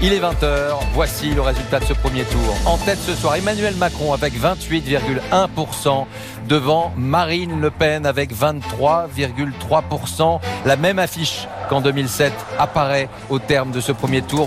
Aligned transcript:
Il 0.00 0.12
est 0.12 0.20
20h, 0.20 0.76
voici 0.94 1.34
le 1.34 1.40
résultat 1.40 1.80
de 1.80 1.84
ce 1.84 1.92
premier 1.92 2.22
tour. 2.22 2.56
En 2.66 2.78
tête 2.78 3.00
ce 3.00 3.14
soir, 3.14 3.34
Emmanuel 3.34 3.74
Macron 3.74 4.12
avec 4.12 4.32
28,1%, 4.32 6.06
devant 6.48 6.92
Marine 6.96 7.60
Le 7.60 7.72
Pen 7.72 8.06
avec 8.06 8.32
23,3%. 8.32 10.38
La 10.64 10.76
même 10.76 11.00
affiche 11.00 11.48
qu'en 11.68 11.80
2007 11.80 12.32
apparaît 12.60 13.08
au 13.28 13.40
terme 13.40 13.72
de 13.72 13.80
ce 13.80 13.90
premier 13.90 14.22
tour. 14.22 14.46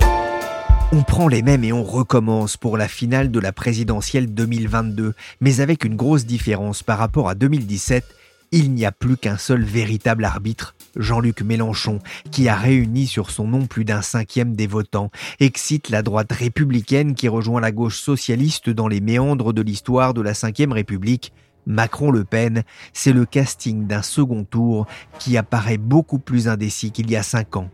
On 0.94 1.04
prend 1.04 1.28
les 1.28 1.42
mêmes 1.42 1.66
et 1.66 1.74
on 1.74 1.84
recommence 1.84 2.56
pour 2.56 2.78
la 2.78 2.88
finale 2.88 3.30
de 3.30 3.40
la 3.42 3.52
présidentielle 3.52 4.34
2022, 4.34 5.14
mais 5.42 5.60
avec 5.60 5.84
une 5.84 5.98
grosse 5.98 6.26
différence 6.26 6.82
par 6.82 6.98
rapport 6.98 7.28
à 7.28 7.36
2017 7.36 8.06
il 8.52 8.74
n'y 8.74 8.86
a 8.86 8.92
plus 8.92 9.18
qu'un 9.18 9.38
seul 9.38 9.64
véritable 9.64 10.26
arbitre, 10.26 10.76
Jean-Luc 10.96 11.42
Mélenchon, 11.42 12.00
qui 12.32 12.50
a 12.50 12.56
réuni 12.56 13.08
sur 13.08 13.32
son 13.32 13.48
nom 13.48 13.66
plus 13.66 13.86
d'un 13.86 14.02
cinquième 14.02 14.56
des 14.56 14.68
votants, 14.68 15.12
excite 15.40 15.90
la 15.90 16.02
droite 16.02 16.32
républicaine 16.32 17.16
qui 17.16 17.28
rejoint 17.28 17.62
la 17.62 17.72
gauche 17.72 18.00
socialiste 18.00 18.70
dans 18.70 18.88
les 18.88 19.02
méandres 19.02 19.54
de 19.54 19.62
l'histoire 19.62 20.14
de 20.14 20.22
la 20.22 20.34
Ve 20.34 20.72
République. 20.72 21.34
Macron-Le 21.68 22.24
Pen, 22.24 22.64
c'est 22.92 23.14
le 23.14 23.26
casting 23.26 23.86
d'un 23.86 24.02
second 24.02 24.44
tour 24.44 24.88
qui 25.20 25.38
apparaît 25.38 25.78
beaucoup 25.78 26.20
plus 26.20 26.48
indécis 26.48 26.92
qu'il 26.92 27.10
y 27.12 27.16
a 27.16 27.24
cinq 27.24 27.56
ans. 27.56 27.70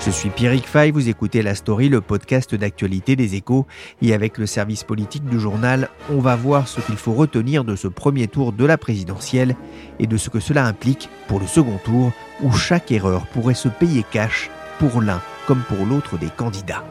Je 0.00 0.10
suis 0.10 0.30
Pierrick 0.30 0.66
Fay, 0.66 0.92
vous 0.92 1.08
écoutez 1.08 1.42
La 1.42 1.54
Story, 1.54 1.88
le 1.88 2.00
podcast 2.00 2.54
d'actualité 2.54 3.16
des 3.16 3.34
échos. 3.34 3.66
Et 4.00 4.14
avec 4.14 4.38
le 4.38 4.46
service 4.46 4.84
politique 4.84 5.24
du 5.24 5.40
journal, 5.40 5.88
on 6.10 6.20
va 6.20 6.36
voir 6.36 6.68
ce 6.68 6.80
qu'il 6.80 6.96
faut 6.96 7.12
retenir 7.12 7.64
de 7.64 7.74
ce 7.74 7.88
premier 7.88 8.28
tour 8.28 8.52
de 8.52 8.64
la 8.64 8.78
présidentielle 8.78 9.56
et 9.98 10.06
de 10.06 10.16
ce 10.16 10.30
que 10.30 10.40
cela 10.40 10.64
implique 10.64 11.10
pour 11.26 11.40
le 11.40 11.46
second 11.46 11.78
tour, 11.84 12.12
où 12.42 12.52
chaque 12.52 12.92
erreur 12.92 13.26
pourrait 13.26 13.54
se 13.54 13.68
payer 13.68 14.04
cash 14.10 14.50
pour 14.78 15.02
l'un 15.02 15.20
comme 15.46 15.62
pour 15.68 15.84
l'autre 15.84 16.16
des 16.16 16.30
candidats. 16.30 16.84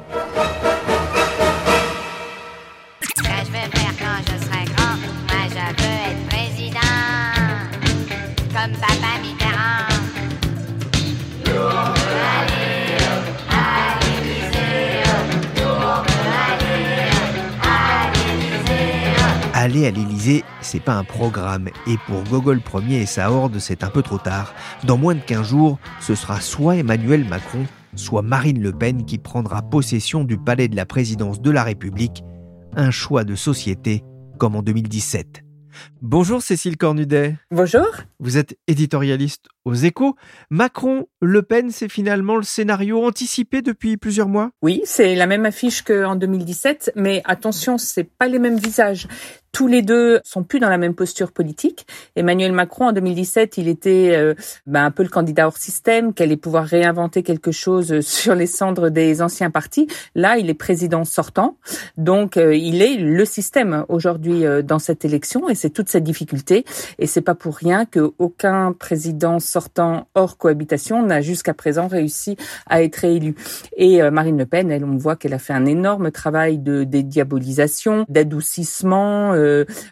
Aller 19.68 19.86
à 19.86 19.92
l'Élysée, 19.92 20.46
c'est 20.62 20.80
pas 20.80 20.94
un 20.94 21.04
programme. 21.04 21.68
Et 21.88 21.98
pour 22.08 22.24
Gogol 22.24 22.62
Ier 22.88 23.02
et 23.02 23.06
sa 23.06 23.30
horde, 23.34 23.60
c'est 23.60 23.84
un 23.84 23.90
peu 23.90 24.02
trop 24.02 24.18
tard. 24.18 24.54
Dans 24.86 24.98
moins 24.98 25.14
de 25.14 25.20
15 25.20 25.46
jours, 25.46 25.78
ce 26.00 26.16
sera 26.16 26.40
soit 26.40 26.78
Emmanuel 26.78 27.26
Macron, 27.26 27.66
soit 27.94 28.22
Marine 28.22 28.62
Le 28.62 28.72
Pen 28.72 29.04
qui 29.04 29.18
prendra 29.18 29.62
possession 29.62 30.24
du 30.24 30.38
palais 30.38 30.70
de 30.70 30.78
la 30.78 30.86
présidence 30.86 31.42
de 31.42 31.52
la 31.52 31.64
République. 31.64 32.24
Un 32.78 32.92
choix 32.92 33.26
de 33.26 33.36
société 33.36 34.06
comme 34.40 34.56
en 34.56 34.62
2017. 34.62 35.44
Bonjour 36.02 36.42
Cécile 36.42 36.78
Cornudet. 36.78 37.36
Bonjour. 37.52 37.88
Vous 38.20 38.38
êtes 38.38 38.58
éditorialiste 38.68 39.46
aux 39.66 39.74
échos. 39.74 40.16
Macron-Le 40.50 41.42
Pen, 41.44 41.70
c'est 41.72 41.90
finalement 41.90 42.36
le 42.38 42.44
scénario 42.44 43.06
anticipé 43.06 43.62
depuis 43.62 43.98
plusieurs 43.98 44.28
mois? 44.28 44.52
Oui, 44.62 44.82
c'est 44.86 45.16
la 45.16 45.28
même 45.28 45.46
affiche 45.46 45.82
qu'en 45.82 46.16
2017, 46.16 46.94
mais 46.96 47.22
attention, 47.26 47.78
c'est 47.78 48.06
pas 48.06 48.28
les 48.28 48.40
mêmes 48.40 48.58
visages 48.58 49.08
tous 49.52 49.68
les 49.68 49.82
deux 49.82 50.20
sont 50.24 50.44
plus 50.44 50.60
dans 50.60 50.70
la 50.70 50.78
même 50.78 50.94
posture 50.94 51.32
politique. 51.32 51.88
Emmanuel 52.16 52.52
Macron, 52.52 52.88
en 52.88 52.92
2017, 52.92 53.58
il 53.58 53.68
était 53.68 54.12
euh, 54.16 54.36
ben, 54.66 54.86
un 54.86 54.92
peu 54.92 55.04
le 55.04 55.10
candidat 55.10 55.48
hors 55.48 55.58
système, 55.58 56.14
qui 56.14 56.24
allait 56.24 56.38
pouvoir 56.38 56.66
réinventer 56.66 57.24
quelque 57.24 57.52
chose 57.52 58.00
sur 58.02 58.36
les 58.36 58.48
cendres 58.48 58.90
des 58.90 59.22
anciens 59.22 59.50
partis. 59.50 59.88
Là, 60.16 60.38
il 60.38 60.50
est 60.50 60.54
président 60.54 61.06
sortant, 61.06 61.58
donc 61.98 62.38
euh, 62.38 62.56
il 62.56 62.82
est 62.82 62.98
le 62.98 63.26
système 63.26 63.86
aujourd'hui 63.90 64.46
euh, 64.46 64.62
dans 64.62 64.80
cette 64.80 65.06
élection, 65.06 65.50
et 65.50 65.56
c'est 65.56 65.70
toute 65.70 65.90
cette 65.90 66.04
difficulté. 66.04 66.66
Et 67.00 67.08
c'est 67.08 67.22
pas 67.22 67.36
pour 67.36 67.56
rien 67.56 67.86
que 67.86 68.12
aucun 68.20 68.74
président 68.74 69.40
sortant 69.40 70.08
hors 70.16 70.38
cohabitation 70.38 71.04
n'a 71.04 71.22
jusqu'à 71.22 71.54
présent 71.54 71.88
réussi 71.88 72.38
à 72.68 72.84
être 72.84 73.04
élu. 73.04 73.36
Et 73.76 74.02
Marine 74.12 74.38
Le 74.38 74.46
Pen, 74.46 74.72
elle, 74.72 74.84
on 74.84 74.98
voit 74.98 75.16
qu'elle 75.16 75.34
a 75.34 75.40
fait 75.40 75.54
un 75.54 75.66
énorme 75.66 76.12
travail 76.12 76.58
de 76.58 76.84
dédiabolisation, 76.84 78.06
d'adoucissement 78.10 79.34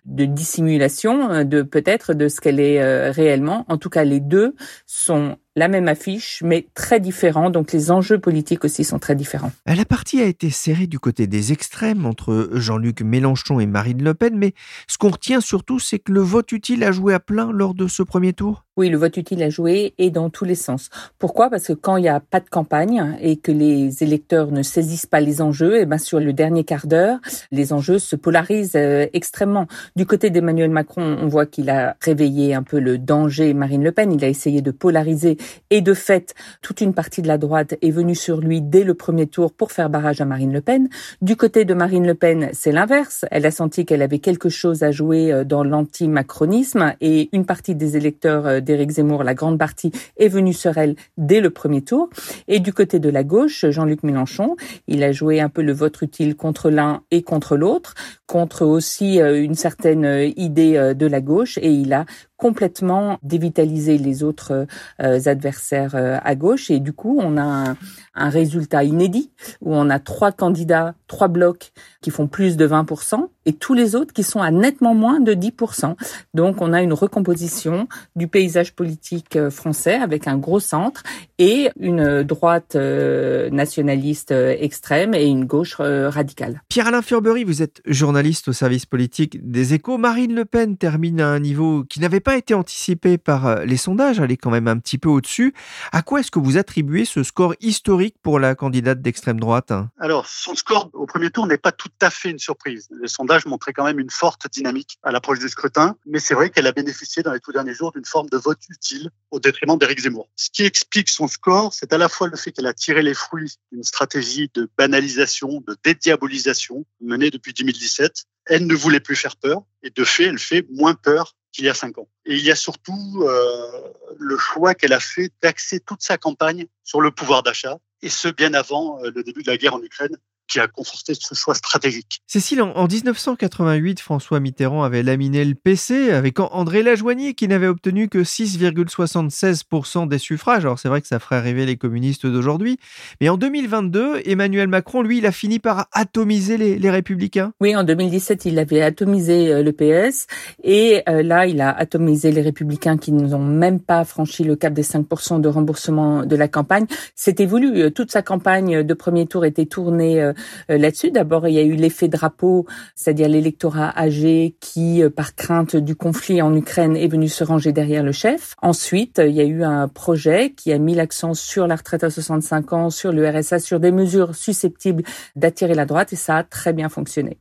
de 0.06 0.26
dissimulation 0.26 1.32
euh, 1.32 1.44
de 1.44 1.62
peut-être 1.62 2.14
de 2.14 2.28
ce 2.28 2.42
qu'elle 2.42 2.60
est 2.60 2.82
euh, 2.82 3.12
réellement. 3.12 3.66
En 3.70 3.78
tout 3.78 3.90
cas, 3.90 4.04
les 4.04 4.20
deux 4.20 4.56
sont 4.86 5.38
la 5.56 5.68
même 5.68 5.88
affiche, 5.88 6.42
mais 6.44 6.68
très 6.74 7.00
différents. 7.00 7.50
Donc 7.50 7.72
les 7.72 7.92
enjeux 7.92 8.20
politiques 8.20 8.66
aussi 8.66 8.84
sont 8.84 9.00
très 9.00 9.16
différents. 9.16 9.52
La 9.66 9.86
partie 9.86 10.22
a 10.22 10.26
été 10.26 10.50
serrée 10.50 10.88
du 10.88 11.00
côté 11.00 11.28
des 11.28 11.52
extrêmes 11.52 12.06
entre 12.06 12.50
Jean-Luc 12.54 13.02
Mélenchon 13.02 13.60
et 13.60 13.66
Marine 13.66 14.04
Le 14.04 14.14
Pen, 14.14 14.36
mais 14.36 14.54
ce 14.88 14.98
qu'on 14.98 15.10
retient 15.10 15.42
surtout, 15.42 15.80
c'est 15.80 16.00
que 16.00 16.12
le 16.12 16.22
vote 16.22 16.52
utile 16.52 16.84
a 16.84 16.92
joué 16.92 17.14
à 17.14 17.20
plein 17.20 17.52
lors 17.52 17.74
de 17.74 17.88
ce 17.88 18.04
premier 18.04 18.34
tour. 18.34 18.66
Oui, 18.78 18.90
le 18.90 18.98
vote 18.98 19.16
utile 19.16 19.42
a 19.42 19.50
joué 19.50 19.94
et 19.98 20.12
dans 20.12 20.30
tous 20.30 20.44
les 20.44 20.56
sens. 20.56 20.90
Pourquoi? 21.18 21.50
Parce 21.50 21.68
que 21.68 21.74
quand 21.74 21.96
il 21.96 22.02
n'y 22.02 22.10
a 22.10 22.20
pas 22.20 22.42
de 22.42 22.50
campagne 22.50 23.18
et 23.22 23.38
que 23.38 23.54
les 23.54 24.04
électeurs 24.04 24.52
ne 24.52 24.64
saisissent 24.64 25.06
pas 25.06 25.22
les 25.22 25.42
enjeux, 25.42 25.78
et 25.78 25.82
eh 25.84 25.86
ben 25.86 25.98
sur 25.98 26.20
le 26.20 26.34
dernier 26.34 26.66
quart 26.66 26.86
d'heure, 26.86 27.20
les 27.52 27.72
enjeux 27.72 28.00
se 28.00 28.18
polarisent 28.18 28.76
euh, 28.76 29.08
extrêmement. 29.14 29.68
Du 29.96 30.06
côté 30.06 30.30
d'Emmanuel 30.30 30.72
Macron, 30.72 31.18
on 31.22 31.28
voit 31.28 31.46
qu'il 31.46 31.70
a 31.70 31.96
réveillé 32.02 32.54
un 32.54 32.64
peu 32.64 32.80
le 32.80 32.98
danger 32.98 33.54
Marine 33.54 33.82
Le 33.82 33.94
Pen. 33.94 34.12
Il 34.12 34.26
a 34.26 34.28
essayé 34.28 34.62
de 34.62 34.72
polariser 34.72 35.38
et 35.70 35.82
de 35.82 35.94
fait, 35.94 36.34
toute 36.62 36.82
une 36.82 36.94
partie 36.94 37.22
de 37.22 37.28
la 37.28 37.38
droite 37.38 37.76
est 37.82 37.92
venue 37.92 38.16
sur 38.16 38.40
lui 38.40 38.62
dès 38.62 38.84
le 38.84 38.94
premier 38.94 39.28
tour 39.28 39.52
pour 39.52 39.72
faire 39.72 39.90
barrage 39.90 40.22
à 40.22 40.26
Marine 40.26 40.54
Le 40.54 40.62
Pen. 40.62 40.90
Du 41.22 41.36
côté 41.36 41.66
de 41.66 41.74
Marine 41.74 42.06
Le 42.06 42.16
Pen, 42.16 42.50
c'est 42.54 42.72
l'inverse. 42.72 43.26
Elle 43.32 43.46
a 43.46 43.52
senti 43.52 43.86
qu'elle 43.86 44.02
avait 44.02 44.20
quelque 44.20 44.50
chose 44.50 44.84
à 44.84 44.92
jouer 44.92 45.32
euh, 45.32 45.44
dans 45.44 45.64
l'anti-macronisme 45.64 46.94
et 47.02 47.30
une 47.34 47.46
partie 47.46 47.76
des 47.76 47.98
électeurs 47.98 48.46
euh, 48.46 48.60
d'Éric 48.60 48.92
Zemmour, 48.92 49.24
la 49.24 49.34
grande 49.34 49.58
partie, 49.58 49.92
est 50.18 50.28
venue 50.28 50.54
sur 50.54 50.78
elle 50.78 50.96
dès 51.18 51.42
le 51.42 51.50
premier 51.50 51.82
tour. 51.82 52.10
Et 52.48 52.60
du 52.60 52.74
côté 52.74 53.00
de 53.00 53.10
la 53.10 53.24
gauche, 53.24 53.66
Jean-Luc 53.70 54.04
Mélenchon, 54.04 54.56
il 54.88 55.04
a 55.04 55.12
joué 55.12 55.40
un 55.40 55.50
peu 55.50 55.62
le 55.62 55.74
vote 55.74 56.02
utile 56.02 56.36
contre 56.36 56.70
l'un 56.70 57.02
et 57.12 57.22
contre 57.22 57.58
l'autre, 57.58 57.96
contre 58.28 58.66
aussi 58.66 59.22
euh, 59.22 59.42
une 59.42 59.56
certaine 59.56 60.32
idée 60.38 60.94
de 60.96 61.06
la 61.06 61.22
gauche 61.22 61.58
et 61.58 61.70
il 61.70 61.94
a 61.94 62.06
complètement 62.38 63.18
dévitaliser 63.24 63.98
les 63.98 64.24
autres 64.24 64.68
euh, 65.02 65.20
adversaires 65.26 65.96
euh, 65.96 66.18
à 66.24 66.36
gauche. 66.36 66.70
Et 66.70 66.80
du 66.80 66.94
coup, 66.94 67.20
on 67.22 67.38
a 67.38 67.44
un, 67.44 67.78
un, 68.16 68.30
résultat 68.30 68.84
inédit 68.84 69.32
où 69.62 69.76
on 69.76 69.90
a 69.90 70.00
trois 70.00 70.32
candidats, 70.32 70.96
trois 71.08 71.28
blocs 71.28 71.72
qui 72.02 72.12
font 72.12 72.28
plus 72.28 72.58
de 72.58 72.68
20% 72.68 73.28
et 73.46 73.54
tous 73.54 73.74
les 73.74 73.96
autres 73.96 74.14
qui 74.14 74.24
sont 74.24 74.42
à 74.42 74.52
nettement 74.52 74.96
moins 74.96 75.20
de 75.20 75.34
10%. 75.34 75.96
Donc, 76.34 76.62
on 76.62 76.74
a 76.74 76.82
une 76.82 76.94
recomposition 76.94 77.88
du 78.16 78.28
paysage 78.28 78.74
politique 78.74 79.36
euh, 79.36 79.50
français 79.50 79.96
avec 79.96 80.28
un 80.28 80.38
gros 80.38 80.60
centre 80.60 81.04
et 81.38 81.70
une 81.80 82.24
droite 82.24 82.76
nationaliste 82.76 84.32
extrême 84.32 85.14
et 85.14 85.26
une 85.26 85.46
gauche 85.46 85.76
radicale. 85.76 86.62
Pierre-Alain 86.70 87.02
Furbery, 87.02 87.44
vous 87.44 87.62
êtes 87.62 87.82
journaliste 87.86 88.48
au 88.48 88.54
service 88.54 88.86
politique 88.86 89.38
des 89.50 89.74
échos. 89.74 89.98
Marine 89.98 90.34
Le 90.34 90.46
Pen 90.46 90.78
termine 90.78 91.22
à 91.22 91.28
un 91.28 91.40
niveau 91.40 91.84
qui 91.84 92.00
n'avait 92.00 92.20
pas 92.20 92.38
été 92.38 92.54
anticipé 92.54 93.18
par 93.18 93.48
euh, 93.48 93.66
les 93.66 93.78
sondages, 93.78 94.20
elle 94.20 94.32
est 94.32 94.38
quand 94.38 94.52
même 94.52 94.68
un 94.68 94.78
petit 94.78 94.98
peu 94.98 95.10
au-dessus. 95.10 95.54
À 95.92 96.02
quoi 96.02 96.20
est-ce 96.20 96.32
que 96.32 96.40
vous 96.40 96.58
attribuez 96.58 97.06
ce 97.06 97.24
score 97.24 97.56
historique 97.62 98.05
pour 98.22 98.40
la 98.40 98.56
candidate 98.56 99.02
d'extrême 99.02 99.40
droite? 99.40 99.72
Alors, 100.00 100.28
son 100.28 100.56
score 100.56 100.90
au 100.94 101.06
premier 101.06 101.30
tour 101.30 101.48
n'est 101.48 101.58
pas 101.58 101.72
tout 101.72 101.90
à 102.02 102.10
fait 102.10 102.30
une 102.30 102.40
surprise. 102.40 102.88
Les 103.02 103.08
sondages 103.08 103.46
montraient 103.46 103.74
quand 103.74 103.86
même 103.86 104.00
une 104.00 104.10
forte 104.10 104.48
dynamique 104.52 104.98
à 105.04 105.12
l'approche 105.12 105.40
du 105.40 105.50
scrutin, 105.50 105.96
mais 106.06 106.20
c'est 106.20 106.34
vrai 106.34 106.50
qu'elle 106.50 106.68
a 106.68 106.72
bénéficié 106.72 107.24
dans 107.24 107.34
les 107.34 107.40
tout 107.40 107.52
derniers 107.52 107.74
jours 107.74 107.92
d'une 107.92 108.06
forme 108.06 108.30
de 108.30 108.38
vote 108.38 108.60
utile 108.70 109.10
au 109.32 109.40
détriment 109.40 109.78
d'Éric 109.78 110.02
Zemmour. 110.02 110.30
Ce 110.36 110.50
qui 110.50 110.64
explique 110.64 111.10
son 111.10 111.28
score, 111.28 111.74
c'est 111.74 111.94
à 111.94 111.98
la 111.98 112.10
fois 112.10 112.28
le 112.28 112.38
fait 112.38 112.52
qu'elle 112.52 112.68
a 112.68 112.74
tiré 112.74 113.02
les 113.02 113.14
fruits 113.14 113.56
d'une 113.72 113.84
stratégie 113.84 114.50
de 114.54 114.70
banalisation, 114.78 115.64
de 115.68 115.76
dédiabolisation 115.84 116.86
menée 117.02 117.30
depuis 117.30 117.54
2017. 117.54 118.26
Elle 118.48 118.68
ne 118.68 118.76
voulait 118.76 119.00
plus 119.00 119.16
faire 119.16 119.36
peur 119.38 119.64
et 119.82 119.90
de 119.90 120.04
fait, 120.04 120.26
elle 120.26 120.40
fait 120.40 120.68
moins 120.72 120.94
peur 120.94 121.36
qu'il 121.56 121.66
y 121.66 121.70
a 121.70 121.74
cinq 121.74 121.98
ans. 121.98 122.10
Et 122.26 122.36
il 122.36 122.44
y 122.44 122.52
a 122.52 122.56
surtout 122.56 123.24
euh, 123.24 123.94
le 124.18 124.38
choix 124.38 124.76
qu'elle 124.76 124.94
a 124.94 125.00
fait 125.00 125.32
d'axer 125.42 125.80
toute 125.80 126.02
sa 126.02 126.18
campagne 126.18 126.68
sur 126.84 127.00
le 127.00 127.12
pouvoir 127.12 127.44
d'achat, 127.44 127.80
et 128.02 128.10
ce 128.10 128.28
bien 128.28 128.54
avant 128.54 129.02
euh, 129.04 129.12
le 129.16 129.24
début 129.24 129.42
de 129.42 129.50
la 129.50 129.58
guerre 129.58 129.74
en 129.74 129.82
Ukraine, 129.82 130.18
qui 130.48 130.60
a 130.60 130.68
conforté 130.68 131.14
ce 131.20 131.34
choix 131.34 131.56
stratégique. 131.56 132.22
Cécile, 132.28 132.62
en 132.62 132.88
1988, 132.88 134.00
François 134.00 134.40
Mitterrand 134.40 134.84
avait 134.84 135.04
laminé 135.04 135.44
le 135.44 135.56
PC 135.56 136.12
avec 136.12 136.40
André 136.40 136.84
Lajoignier 136.84 137.34
qui 137.34 137.48
n'avait 137.48 137.68
obtenu 137.68 138.10
que 138.10 138.20
6,76% 138.20 140.08
des 140.08 140.18
suffrages. 140.18 140.66
Alors 140.66 140.80
c'est 140.80 140.90
vrai 140.90 141.02
que 141.02 141.08
ça 141.08 141.20
ferait 141.20 141.40
rêver 141.40 141.66
les 141.66 141.78
communistes 141.78 142.26
d'aujourd'hui. 142.28 142.78
Mais 143.22 143.30
en 143.30 143.38
2022, 143.38 144.22
Emmanuel 144.26 144.68
Macron, 144.68 145.02
lui, 145.02 145.18
il 145.20 145.26
a 145.26 145.32
fini 145.32 145.60
par 145.60 145.88
atomiser 145.92 146.58
les, 146.58 146.90
républicains. 146.90 147.52
Oui, 147.60 147.76
en 147.76 147.84
2017, 147.84 148.46
il 148.46 148.60
avait 148.60 148.82
atomisé 148.82 149.52
euh, 149.52 149.64
le 149.64 149.72
PS. 149.72 150.28
Et 150.64 151.02
euh, 151.10 151.24
là, 151.24 151.48
il 151.48 151.62
a 151.62 151.72
atomisé 151.72 152.32
les 152.32 152.42
républicains 152.42 152.98
qui 152.98 153.12
n'ont 153.12 153.40
même 153.40 153.80
pas 153.80 154.06
franchi 154.06 154.44
le 154.44 154.56
cap 154.56 154.74
des 154.74 154.84
5% 154.84 155.42
de 155.42 155.48
remboursement 155.48 156.26
de 156.26 156.36
la 156.36 156.48
campagne. 156.48 156.86
C'était 157.16 157.46
voulu. 157.46 157.92
Toute 157.92 158.12
sa 158.12 158.22
campagne 158.22 158.84
de 158.84 158.94
premier 158.94 159.26
tour 159.26 159.46
était 159.46 159.66
tournée 159.66 160.22
euh, 160.22 160.34
là-dessus. 160.70 161.12
D'abord, 161.12 161.48
il 161.48 161.54
y 161.54 161.60
a 161.60 161.64
eu 161.64 161.76
l'effet 161.76 162.08
drapeau, 162.08 162.66
c'est-à-dire 162.96 163.30
l'électorat 163.30 163.98
âgé 163.98 164.56
qui, 164.60 165.04
euh, 165.04 165.10
par 165.10 165.36
crainte 165.36 165.76
du 165.76 165.96
conflit 165.96 166.42
en 166.42 166.56
Ukraine, 166.56 166.96
est 166.98 167.08
venu 167.08 167.28
se 167.28 167.44
ranger 167.44 167.72
derrière 167.72 168.04
le 168.04 168.12
chef. 168.12 168.56
Ensuite, 168.62 169.22
il 169.24 169.34
y 169.34 169.42
a 169.42 169.46
eu 169.46 169.64
un 169.64 169.88
projet 169.88 170.52
qui 170.52 170.72
a 170.72 170.78
mis 170.78 170.96
l'accent 170.96 171.34
sur 171.34 171.68
la 171.68 171.76
retraite 171.76 172.04
à 172.04 172.10
65 172.10 172.74
ans, 172.74 172.90
sur 172.90 173.12
le 173.12 173.28
RSA, 173.28 173.60
sur 173.60 173.80
des 173.80 173.92
mesures 173.92 174.36
susceptibles 174.36 175.04
d'attirer 175.36 175.74
la 175.74 175.86
droite 175.86 176.14
et 176.14 176.16
ça 176.16 176.38
a 176.38 176.44
très 176.44 176.74
bien 176.74 176.90
fonctionné. 176.90 177.38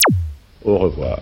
Au 0.65 0.79
revoir. 0.79 1.21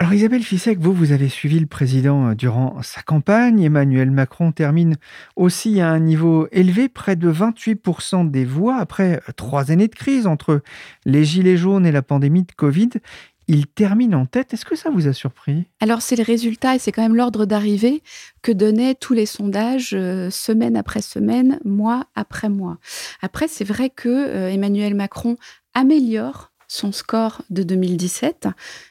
Alors 0.00 0.14
Isabelle 0.14 0.42
Fissek, 0.42 0.78
vous, 0.78 0.94
vous 0.94 1.12
avez 1.12 1.28
suivi 1.28 1.60
le 1.60 1.66
président 1.66 2.28
euh, 2.30 2.34
durant 2.34 2.80
sa 2.80 3.02
campagne. 3.02 3.62
Emmanuel 3.62 4.10
Macron 4.10 4.50
termine 4.50 4.96
aussi 5.36 5.78
à 5.82 5.90
un 5.90 6.00
niveau 6.00 6.48
élevé, 6.52 6.88
près 6.88 7.16
de 7.16 7.30
28% 7.30 8.30
des 8.30 8.46
voix 8.46 8.76
après 8.76 9.16
euh, 9.28 9.32
trois 9.36 9.70
années 9.70 9.88
de 9.88 9.94
crise 9.94 10.26
entre 10.26 10.62
les 11.04 11.26
gilets 11.26 11.58
jaunes 11.58 11.84
et 11.84 11.92
la 11.92 12.00
pandémie 12.00 12.44
de 12.44 12.52
Covid. 12.52 12.88
Il 13.46 13.66
termine 13.66 14.14
en 14.14 14.24
tête. 14.24 14.54
Est-ce 14.54 14.64
que 14.64 14.74
ça 14.74 14.88
vous 14.88 15.06
a 15.06 15.12
surpris? 15.12 15.66
Alors 15.80 16.00
c'est 16.00 16.16
le 16.16 16.24
résultat 16.24 16.76
et 16.76 16.78
c'est 16.78 16.92
quand 16.92 17.02
même 17.02 17.16
l'ordre 17.16 17.44
d'arrivée 17.44 18.02
que 18.40 18.52
donnaient 18.52 18.94
tous 18.94 19.12
les 19.12 19.26
sondages 19.26 19.90
euh, 19.92 20.30
semaine 20.30 20.78
après 20.78 21.02
semaine, 21.02 21.60
mois 21.62 22.06
après 22.14 22.48
mois. 22.48 22.78
Après, 23.20 23.48
c'est 23.48 23.64
vrai 23.64 23.90
que 23.90 24.48
Emmanuel 24.48 24.94
Macron 24.94 25.36
améliore 25.74 26.49
son 26.70 26.92
score 26.92 27.42
de 27.50 27.64
2017 27.64 28.46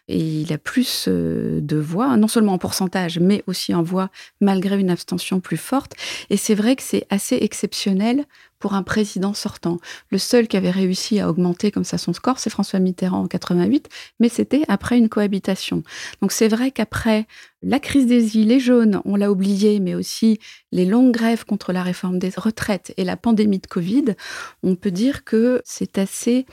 et 0.09 0.19
il 0.19 0.51
a 0.51 0.57
plus 0.57 1.05
euh, 1.07 1.61
de 1.61 1.77
voix, 1.77 2.17
non 2.17 2.27
seulement 2.27 2.53
en 2.53 2.57
pourcentage, 2.57 3.19
mais 3.19 3.41
aussi 3.47 3.73
en 3.73 3.83
voix, 3.83 4.09
malgré 4.41 4.77
une 4.77 4.89
abstention 4.89 5.39
plus 5.39 5.55
forte. 5.55 5.93
Et 6.29 6.35
c'est 6.35 6.55
vrai 6.55 6.75
que 6.75 6.83
c'est 6.83 7.07
assez 7.09 7.37
exceptionnel 7.37 8.25
pour 8.59 8.73
un 8.73 8.83
président 8.83 9.33
sortant. 9.33 9.77
Le 10.11 10.17
seul 10.17 10.49
qui 10.49 10.57
avait 10.57 10.71
réussi 10.71 11.21
à 11.21 11.29
augmenter 11.29 11.71
comme 11.71 11.85
ça 11.85 11.97
son 11.97 12.11
score, 12.11 12.39
c'est 12.39 12.49
François 12.49 12.79
Mitterrand 12.79 13.21
en 13.21 13.27
88, 13.27 13.87
mais 14.19 14.27
c'était 14.27 14.63
après 14.67 14.97
une 14.97 15.07
cohabitation. 15.07 15.83
Donc 16.21 16.33
c'est 16.33 16.49
vrai 16.49 16.71
qu'après 16.71 17.27
la 17.63 17.79
crise 17.79 18.07
des 18.07 18.27
Gilets 18.27 18.59
jaunes, 18.59 19.01
on 19.05 19.15
l'a 19.15 19.31
oublié, 19.31 19.79
mais 19.79 19.95
aussi 19.95 20.39
les 20.73 20.85
longues 20.85 21.13
grèves 21.13 21.45
contre 21.45 21.71
la 21.71 21.83
réforme 21.83 22.19
des 22.19 22.31
retraites 22.35 22.93
et 22.97 23.05
la 23.05 23.15
pandémie 23.15 23.59
de 23.59 23.67
Covid, 23.67 24.15
on 24.63 24.75
peut 24.75 24.91
dire 24.91 25.23
que 25.23 25.61
c'est 25.63 25.97
assez 25.97 26.45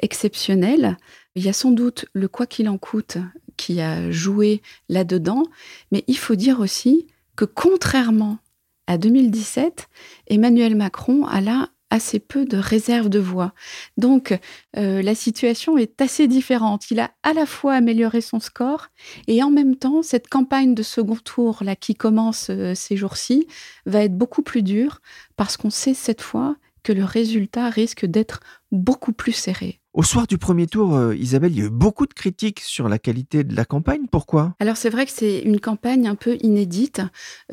exceptionnel. 0.00 0.96
Il 1.34 1.44
y 1.44 1.48
a 1.48 1.52
sans 1.52 1.70
doute 1.70 2.06
le 2.12 2.28
quoi 2.28 2.46
qu'il 2.46 2.68
en 2.68 2.78
coûte 2.78 3.18
qui 3.56 3.80
a 3.80 4.10
joué 4.10 4.62
là-dedans, 4.88 5.44
mais 5.92 6.04
il 6.06 6.16
faut 6.16 6.34
dire 6.34 6.60
aussi 6.60 7.06
que 7.36 7.44
contrairement 7.44 8.38
à 8.86 8.98
2017, 8.98 9.88
Emmanuel 10.26 10.74
Macron 10.74 11.26
a 11.26 11.40
là 11.40 11.68
assez 11.90 12.20
peu 12.20 12.44
de 12.44 12.56
réserve 12.56 13.08
de 13.08 13.18
voix. 13.18 13.52
Donc 13.96 14.38
euh, 14.76 15.02
la 15.02 15.14
situation 15.14 15.76
est 15.76 16.00
assez 16.00 16.28
différente. 16.28 16.90
Il 16.90 17.00
a 17.00 17.10
à 17.22 17.32
la 17.32 17.46
fois 17.46 17.74
amélioré 17.74 18.20
son 18.20 18.40
score 18.40 18.88
et 19.26 19.42
en 19.42 19.50
même 19.50 19.76
temps, 19.76 20.02
cette 20.02 20.28
campagne 20.28 20.74
de 20.74 20.82
second 20.82 21.16
tour 21.16 21.62
là 21.62 21.76
qui 21.76 21.94
commence 21.94 22.48
euh, 22.50 22.74
ces 22.74 22.96
jours-ci 22.96 23.46
va 23.86 24.04
être 24.04 24.16
beaucoup 24.16 24.42
plus 24.42 24.62
dure 24.62 25.00
parce 25.36 25.56
qu'on 25.56 25.70
sait 25.70 25.94
cette 25.94 26.22
fois 26.22 26.56
que 26.82 26.92
le 26.92 27.04
résultat 27.04 27.68
risque 27.68 28.06
d'être 28.06 28.40
beaucoup 28.72 29.12
plus 29.12 29.32
serré. 29.32 29.79
Au 29.92 30.04
soir 30.04 30.28
du 30.28 30.38
premier 30.38 30.68
tour, 30.68 30.94
euh, 30.94 31.16
Isabelle, 31.16 31.50
il 31.50 31.58
y 31.58 31.62
a 31.62 31.64
eu 31.64 31.70
beaucoup 31.70 32.06
de 32.06 32.14
critiques 32.14 32.60
sur 32.60 32.88
la 32.88 33.00
qualité 33.00 33.42
de 33.42 33.56
la 33.56 33.64
campagne. 33.64 34.02
Pourquoi? 34.08 34.54
Alors 34.60 34.76
c'est 34.76 34.88
vrai 34.88 35.04
que 35.04 35.10
c'est 35.10 35.40
une 35.40 35.58
campagne 35.58 36.06
un 36.06 36.14
peu 36.14 36.36
inédite. 36.42 37.02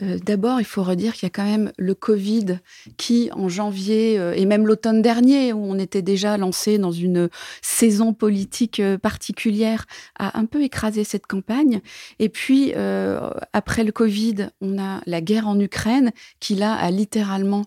Euh, 0.03 0.19
d'abord, 0.23 0.61
il 0.61 0.65
faut 0.65 0.83
redire 0.83 1.13
qu'il 1.13 1.23
y 1.23 1.25
a 1.25 1.31
quand 1.31 1.43
même 1.43 1.71
le 1.79 1.95
Covid 1.95 2.59
qui, 2.97 3.31
en 3.33 3.49
janvier 3.49 4.19
euh, 4.19 4.33
et 4.35 4.45
même 4.45 4.67
l'automne 4.67 5.01
dernier, 5.01 5.51
où 5.51 5.57
on 5.57 5.79
était 5.79 6.03
déjà 6.03 6.37
lancé 6.37 6.77
dans 6.77 6.91
une 6.91 7.27
saison 7.63 8.13
politique 8.13 8.83
particulière, 9.01 9.87
a 10.19 10.37
un 10.37 10.45
peu 10.45 10.61
écrasé 10.61 11.03
cette 11.03 11.25
campagne. 11.25 11.81
Et 12.19 12.29
puis, 12.29 12.73
après 13.53 13.83
le 13.83 13.91
Covid, 13.91 14.49
on 14.61 14.77
a 14.77 15.01
la 15.06 15.21
guerre 15.21 15.47
en 15.47 15.59
Ukraine 15.59 16.11
qui, 16.39 16.56
là, 16.56 16.75
a 16.75 16.91
littéralement 16.91 17.65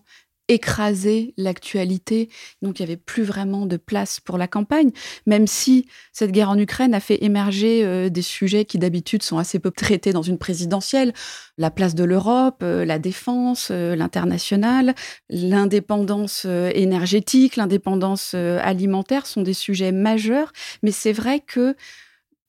écraser 0.51 1.33
l'actualité. 1.37 2.29
Donc 2.61 2.79
il 2.79 2.83
n'y 2.83 2.89
avait 2.89 2.97
plus 2.97 3.23
vraiment 3.23 3.65
de 3.65 3.77
place 3.77 4.19
pour 4.19 4.37
la 4.37 4.47
campagne, 4.47 4.91
même 5.25 5.47
si 5.47 5.87
cette 6.11 6.31
guerre 6.31 6.49
en 6.49 6.57
Ukraine 6.57 6.93
a 6.93 6.99
fait 6.99 7.23
émerger 7.23 7.85
euh, 7.85 8.09
des 8.09 8.21
sujets 8.21 8.65
qui 8.65 8.77
d'habitude 8.77 9.23
sont 9.23 9.37
assez 9.37 9.59
peu 9.59 9.71
traités 9.71 10.11
dans 10.11 10.21
une 10.21 10.37
présidentielle. 10.37 11.13
La 11.57 11.71
place 11.71 11.95
de 11.95 12.03
l'Europe, 12.03 12.59
euh, 12.63 12.83
la 12.83 12.99
défense, 12.99 13.69
euh, 13.71 13.95
l'international, 13.95 14.93
l'indépendance 15.29 16.45
énergétique, 16.45 17.55
l'indépendance 17.55 18.33
alimentaire 18.33 19.25
sont 19.25 19.41
des 19.41 19.53
sujets 19.53 19.93
majeurs. 19.93 20.51
Mais 20.83 20.91
c'est 20.91 21.13
vrai 21.13 21.39
que 21.39 21.75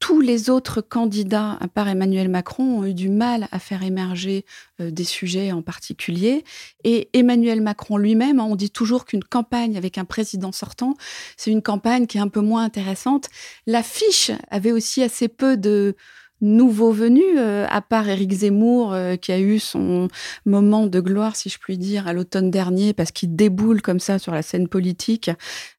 tous 0.02 0.20
les 0.20 0.50
autres 0.50 0.80
candidats, 0.80 1.56
à 1.60 1.68
part 1.68 1.86
Emmanuel 1.86 2.28
Macron, 2.28 2.80
ont 2.80 2.84
eu 2.84 2.92
du 2.92 3.08
mal 3.08 3.46
à 3.52 3.60
faire 3.60 3.84
émerger 3.84 4.44
euh, 4.80 4.90
des 4.90 5.04
sujets 5.04 5.52
en 5.52 5.62
particulier. 5.62 6.42
Et 6.82 7.08
Emmanuel 7.12 7.60
Macron 7.60 7.98
lui-même, 7.98 8.40
hein, 8.40 8.48
on 8.50 8.56
dit 8.56 8.72
toujours 8.72 9.04
qu'une 9.04 9.22
campagne 9.22 9.76
avec 9.76 9.98
un 9.98 10.04
président 10.04 10.50
sortant, 10.50 10.94
c'est 11.36 11.52
une 11.52 11.62
campagne 11.62 12.08
qui 12.08 12.18
est 12.18 12.20
un 12.20 12.26
peu 12.26 12.40
moins 12.40 12.64
intéressante. 12.64 13.28
L'affiche 13.68 14.32
avait 14.50 14.72
aussi 14.72 15.04
assez 15.04 15.28
peu 15.28 15.56
de 15.56 15.94
nouveau 16.42 16.92
venu, 16.92 17.22
euh, 17.38 17.66
à 17.70 17.80
part 17.80 18.08
Éric 18.08 18.32
Zemmour, 18.32 18.92
euh, 18.92 19.16
qui 19.16 19.32
a 19.32 19.40
eu 19.40 19.58
son 19.58 20.08
moment 20.44 20.86
de 20.86 21.00
gloire, 21.00 21.36
si 21.36 21.48
je 21.48 21.58
puis 21.58 21.78
dire, 21.78 22.06
à 22.06 22.12
l'automne 22.12 22.50
dernier, 22.50 22.92
parce 22.92 23.12
qu'il 23.12 23.34
déboule 23.34 23.80
comme 23.80 24.00
ça 24.00 24.18
sur 24.18 24.32
la 24.32 24.42
scène 24.42 24.68
politique. 24.68 25.30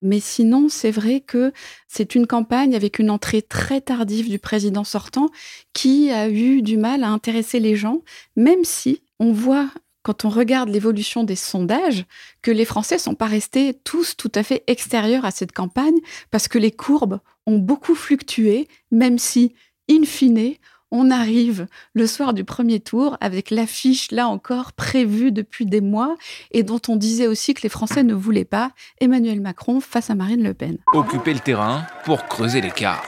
Mais 0.02 0.20
sinon, 0.20 0.70
c'est 0.70 0.92
vrai 0.92 1.20
que 1.20 1.52
c'est 1.88 2.16
une 2.16 2.26
campagne 2.26 2.76
avec 2.76 2.98
une 2.98 3.12
entrée 3.12 3.42
très 3.42 3.82
tardive 3.82 4.30
du 4.30 4.40
président 4.40 4.84
sortant 4.84 5.30
qui 5.74 6.10
a 6.10 6.30
eu 6.30 6.62
du 6.62 6.78
mal 6.78 7.04
à 7.04 7.10
intéresser 7.10 7.60
les 7.60 7.76
gens, 7.76 8.02
même 8.36 8.64
si 8.64 9.02
on 9.20 9.32
voit 9.32 9.70
quand 10.04 10.26
on 10.26 10.30
regarde 10.30 10.70
l'évolution 10.70 11.24
des 11.24 11.38
sondages, 11.38 12.06
que 12.42 12.52
les 12.52 12.66
Français 12.66 12.98
sont 12.98 13.16
pas 13.16 13.26
restés 13.26 13.74
tous 13.86 14.18
tout 14.18 14.32
à 14.36 14.44
fait 14.44 14.64
extérieurs 14.68 15.24
à 15.24 15.32
cette 15.32 15.54
campagne, 15.54 15.96
parce 16.30 16.50
que 16.50 16.60
les 16.60 16.72
courbes 16.72 17.20
ont 17.48 17.58
beaucoup 17.58 17.96
fluctué, 17.96 18.68
même 18.92 19.18
si, 19.18 19.54
in 19.90 20.04
fine, 20.06 20.56
on 20.92 21.10
arrive 21.10 21.66
le 21.94 22.06
soir 22.06 22.34
du 22.34 22.44
premier 22.44 22.80
tour 22.80 23.18
avec 23.20 23.50
l'affiche, 23.50 24.12
là 24.12 24.28
encore, 24.28 24.74
prévue 24.74 25.32
depuis 25.32 25.66
des 25.66 25.82
mois 25.82 26.16
et 26.52 26.62
dont 26.62 26.82
on 26.88 26.96
disait 26.96 27.28
aussi 27.28 27.56
que 27.56 27.64
les 27.64 27.70
Français 27.70 28.04
ne 28.04 28.14
voulaient 28.14 28.46
pas 28.46 28.72
Emmanuel 29.02 29.42
Macron 29.42 29.80
face 29.82 30.12
à 30.12 30.16
Marine 30.16 30.44
Le 30.44 30.54
Pen. 30.54 30.78
Occuper 30.94 31.34
le 31.34 31.40
terrain 31.40 31.88
pour 32.06 32.26
creuser 32.26 32.62
l'écart. 32.62 33.04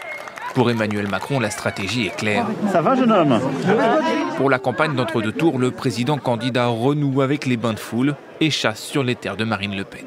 Pour 0.56 0.72
Emmanuel 0.72 1.08
Macron, 1.10 1.40
la 1.40 1.52
stratégie 1.52 2.08
est 2.08 2.16
claire. 2.16 2.48
Ça 2.72 2.82
va, 2.82 2.96
jeune 2.96 3.12
homme? 3.12 3.40
Pour 4.38 4.50
la 4.50 4.58
campagne 4.58 4.96
d'entre-deux 4.96 5.34
tours, 5.34 5.60
le 5.60 5.70
président 5.70 6.18
candidat 6.18 6.68
renoue 6.68 7.22
avec 7.22 7.46
les 7.46 7.58
bains 7.58 7.74
de 7.74 7.80
foule 7.80 8.16
et 8.40 8.50
chasse 8.50 8.82
sur 8.82 9.04
les 9.04 9.16
terres 9.16 9.36
de 9.38 9.44
Marine 9.44 9.76
Le 9.76 9.84
Pen. 9.84 10.06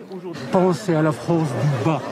Pensez 0.51 0.95
à 0.95 1.03
la 1.03 1.13
France 1.13 1.49
du 1.49 1.85
bas. 1.85 2.03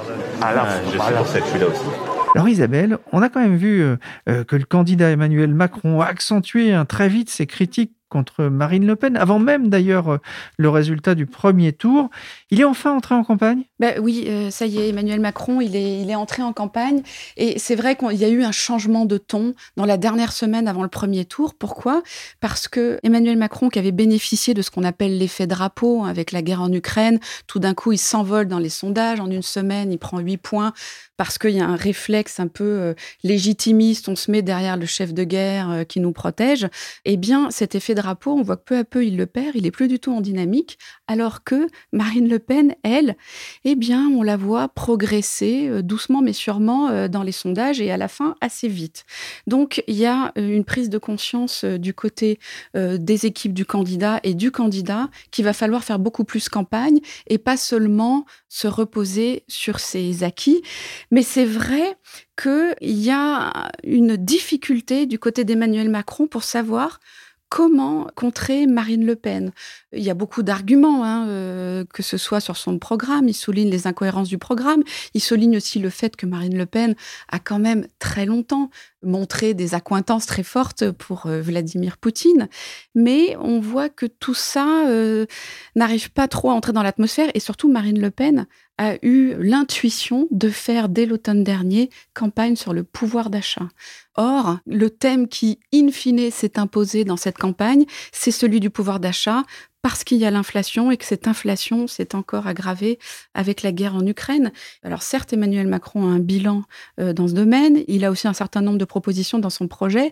À 0.42 0.54
la 0.54 0.66
France, 0.66 0.82
je 0.92 1.32
sais 1.32 1.40
pour 1.40 1.58
là 1.58 1.66
aussi. 1.66 2.05
Alors 2.37 2.50
Isabelle, 2.50 2.99
on 3.12 3.23
a 3.23 3.31
quand 3.31 3.40
même 3.40 3.57
vu 3.57 3.81
euh, 3.81 3.97
euh, 4.28 4.45
que 4.45 4.57
le 4.57 4.66
candidat 4.66 5.09
Emmanuel 5.11 5.55
Macron 5.55 6.02
a 6.02 6.05
accentué 6.05 6.71
hein, 6.71 6.85
très 6.85 7.09
vite 7.09 7.31
ses 7.31 7.47
critiques 7.47 7.93
contre 8.11 8.45
Marine 8.45 8.87
Le 8.87 8.95
Pen, 8.95 9.16
avant 9.16 9.38
même 9.38 9.69
d'ailleurs 9.69 10.12
euh, 10.12 10.19
le 10.59 10.69
résultat 10.69 11.14
du 11.14 11.25
premier 11.25 11.73
tour. 11.73 12.11
Il 12.50 12.61
est 12.61 12.64
enfin 12.64 12.93
entré 12.93 13.14
en 13.14 13.25
campagne? 13.25 13.62
Ben 13.81 13.99
Oui, 14.02 14.28
ça 14.50 14.66
y 14.66 14.78
est, 14.78 14.90
Emmanuel 14.90 15.19
Macron, 15.19 15.62
il 15.62 15.75
est, 15.75 16.14
entré 16.14 16.43
en 16.43 16.52
campagne. 16.52 17.02
Et 17.38 17.59
c'est 17.59 17.75
vrai 17.75 17.97
qu'il 17.97 18.19
y 18.19 18.25
a 18.25 18.28
eu 18.28 18.45
un 18.45 18.52
changement 18.52 19.07
de 19.07 19.16
ton 19.16 19.55
dans 19.76 19.87
la 19.87 19.97
dernière 19.97 20.33
semaine 20.33 20.69
avant 20.69 20.83
le 20.83 20.88
premier 20.88 21.25
tour. 21.25 21.55
Pourquoi? 21.55 22.02
Parce 22.40 22.69
que 22.69 23.00
Emmanuel 23.02 23.38
Macron, 23.38 23.71
qui 23.71 23.78
avait 23.78 23.93
bénéficié 23.93 24.52
de 24.52 24.61
ce 24.61 24.71
qu'on 24.71 24.85
appelle 24.85 25.19
l'effet 25.19 25.47
drapeau 25.47 26.05
hein, 26.05 26.09
avec 26.09 26.33
la 26.33 26.43
guerre 26.43 26.62
en 26.62 26.73
Ukraine, 26.73 27.19
tout 27.47 27.59
d'un 27.59 27.75
coup, 27.75 27.93
il 27.93 27.99
s'envole 27.99 28.47
dans 28.47 28.61
les 28.61 28.69
sondages. 28.69 29.21
En 29.21 29.31
une 29.31 29.43
semaine, 29.43 29.90
il 29.90 29.99
prend 29.99 30.19
8 30.19 30.37
points 30.37 30.73
parce 31.16 31.38
qu'il 31.38 31.50
y 31.50 31.61
a 31.61 31.66
un 31.66 31.76
réflexe 31.76 32.40
un 32.40 32.49
peu 32.49 32.64
euh, 32.64 32.94
légitimiste, 33.23 34.08
on 34.08 34.16
se 34.16 34.30
met 34.30 34.42
derrière 34.42 34.76
le 34.76 34.87
chef 34.87 35.14
de 35.14 35.25
guerre 35.25 35.70
euh, 35.70 35.85
qui 35.85 36.00
nous 36.00 36.12
protège, 36.12 36.68
eh 37.04 37.16
bien, 37.16 37.50
cet 37.50 37.75
effet 37.75 37.94
drapeau, 37.94 38.32
on 38.32 38.42
voit 38.42 38.56
que 38.56 38.64
peu 38.64 38.78
à 38.78 38.85
peu, 38.85 39.04
il 39.04 39.16
le 39.16 39.26
perd, 39.26 39.52
il 39.54 39.66
est 39.66 39.70
plus 39.70 39.88
du 39.88 39.99
tout 39.99 40.12
en 40.12 40.20
dynamique, 40.20 40.78
alors 41.06 41.44
que 41.44 41.68
Marine 41.92 42.28
Le 42.28 42.38
Pen, 42.38 42.75
elle, 42.82 43.16
eh 43.64 43.75
bien, 43.75 44.08
on 44.08 44.23
la 44.23 44.37
voit 44.37 44.68
progresser 44.68 45.68
euh, 45.68 45.82
doucement 45.82 46.23
mais 46.23 46.32
sûrement 46.32 47.08
dans 47.08 47.23
les 47.23 47.32
sondages 47.32 47.80
et 47.80 47.90
à 47.90 47.96
la 47.96 48.08
fin 48.08 48.35
assez 48.40 48.68
vite. 48.68 49.04
Donc, 49.46 49.82
il 49.87 49.96
y 49.96 50.06
a 50.06 50.32
une 50.37 50.64
prise 50.64 50.88
de 50.88 50.99
conscience 50.99 51.64
du 51.64 51.94
côté 51.94 52.38
des 52.75 53.26
équipes 53.26 53.52
du 53.52 53.64
candidat 53.64 54.20
et 54.23 54.35
du 54.35 54.50
candidat 54.50 55.08
qu'il 55.30 55.44
va 55.44 55.52
falloir 55.52 55.85
faire 55.85 55.99
beaucoup 55.99 56.25
plus 56.25 56.49
campagne 56.49 57.00
et 57.28 57.38
pas 57.38 57.56
seulement 57.56 58.25
se 58.49 58.69
reposer 58.69 59.45
sur 59.49 59.81
ses 59.81 60.25
acquis. 60.25 60.62
Mais 61.11 61.23
c'est 61.23 61.45
vrai 61.45 61.97
qu'il 62.41 62.75
y 62.83 63.11
a 63.11 63.71
une 63.85 64.17
difficulté 64.17 65.07
du 65.07 65.19
côté 65.19 65.45
d'Emmanuel 65.45 65.88
Macron 65.88 66.26
pour 66.26 66.45
savoir 66.45 67.00
comment 67.49 68.09
contrer 68.15 68.67
Marine 68.67 69.07
Le 69.07 69.17
Pen. 69.17 69.53
Il 69.93 70.03
y 70.03 70.11
a 70.11 70.15
beaucoup 70.15 70.43
d'arguments, 70.43 71.05
hein, 71.05 71.29
euh, 71.29 71.85
que 71.93 72.03
ce 72.03 72.17
soit 72.17 72.41
sur 72.41 72.57
son 72.57 72.79
programme, 72.79 73.29
il 73.29 73.35
souligne 73.35 73.71
les 73.71 73.87
incohérences 73.87 74.29
du 74.29 74.38
programme, 74.38 74.83
il 75.15 75.21
souligne 75.21 75.57
aussi 75.57 75.79
le 75.79 75.91
fait 75.91 76.17
que 76.17 76.26
Marine 76.26 76.59
Le 76.59 76.67
Pen 76.67 76.97
a 77.29 77.38
quand 77.38 77.59
même 77.59 77.87
très 77.99 78.26
longtemps 78.26 78.71
montré 79.06 79.54
des 79.54 79.75
accointances 79.75 80.26
très 80.26 80.42
fortes 80.42 80.90
pour 80.90 81.26
euh, 81.26 81.40
Vladimir 81.40 81.96
Poutine, 81.96 82.48
mais 82.94 83.36
on 83.40 83.60
voit 83.60 83.88
que 83.88 84.06
tout 84.06 84.34
ça 84.34 84.86
euh, 84.86 85.26
n'arrive 85.75 86.10
pas 86.10 86.28
trop 86.28 86.50
à 86.50 86.54
entrer 86.54 86.72
dans 86.72 86.82
l'atmosphère 86.82 87.30
et 87.34 87.40
surtout 87.40 87.70
Marine 87.70 88.00
Le 88.00 88.10
Pen 88.10 88.46
a 88.78 88.96
eu 89.02 89.34
l'intuition 89.38 90.28
de 90.30 90.50
faire 90.50 90.88
dès 90.88 91.06
l'automne 91.06 91.42
dernier 91.42 91.88
campagne 92.14 92.56
sur 92.56 92.75
le 92.75 92.84
pouvoir 92.84 93.30
d'achat. 93.30 93.68
Or, 94.16 94.58
le 94.66 94.90
thème 94.90 95.28
qui, 95.28 95.60
in 95.72 95.90
fine, 95.90 96.30
s'est 96.30 96.58
imposé 96.58 97.04
dans 97.04 97.16
cette 97.16 97.38
campagne, 97.38 97.84
c'est 98.12 98.30
celui 98.30 98.60
du 98.60 98.70
pouvoir 98.70 99.00
d'achat, 99.00 99.44
parce 99.88 100.02
qu'il 100.02 100.19
y 100.19 100.25
a 100.25 100.33
l'inflation 100.33 100.90
et 100.90 100.97
que 100.97 101.05
cette 101.05 101.28
inflation 101.28 101.87
s'est 101.87 102.16
encore 102.16 102.49
aggravée 102.49 102.99
avec 103.35 103.62
la 103.62 103.71
guerre 103.71 103.95
en 103.95 104.05
Ukraine. 104.05 104.50
Alors 104.83 105.05
certes, 105.05 105.33
Emmanuel 105.33 105.69
Macron 105.69 106.09
a 106.09 106.11
un 106.11 106.19
bilan 106.19 106.64
euh, 106.99 107.12
dans 107.12 107.28
ce 107.28 107.35
domaine, 107.35 107.85
il 107.87 108.05
a 108.05 108.11
aussi 108.11 108.26
un 108.26 108.33
certain 108.33 108.62
nombre 108.62 108.78
de 108.78 108.85
propositions 108.85 109.38
dans 109.38 109.49
son 109.49 109.69
projet, 109.69 110.11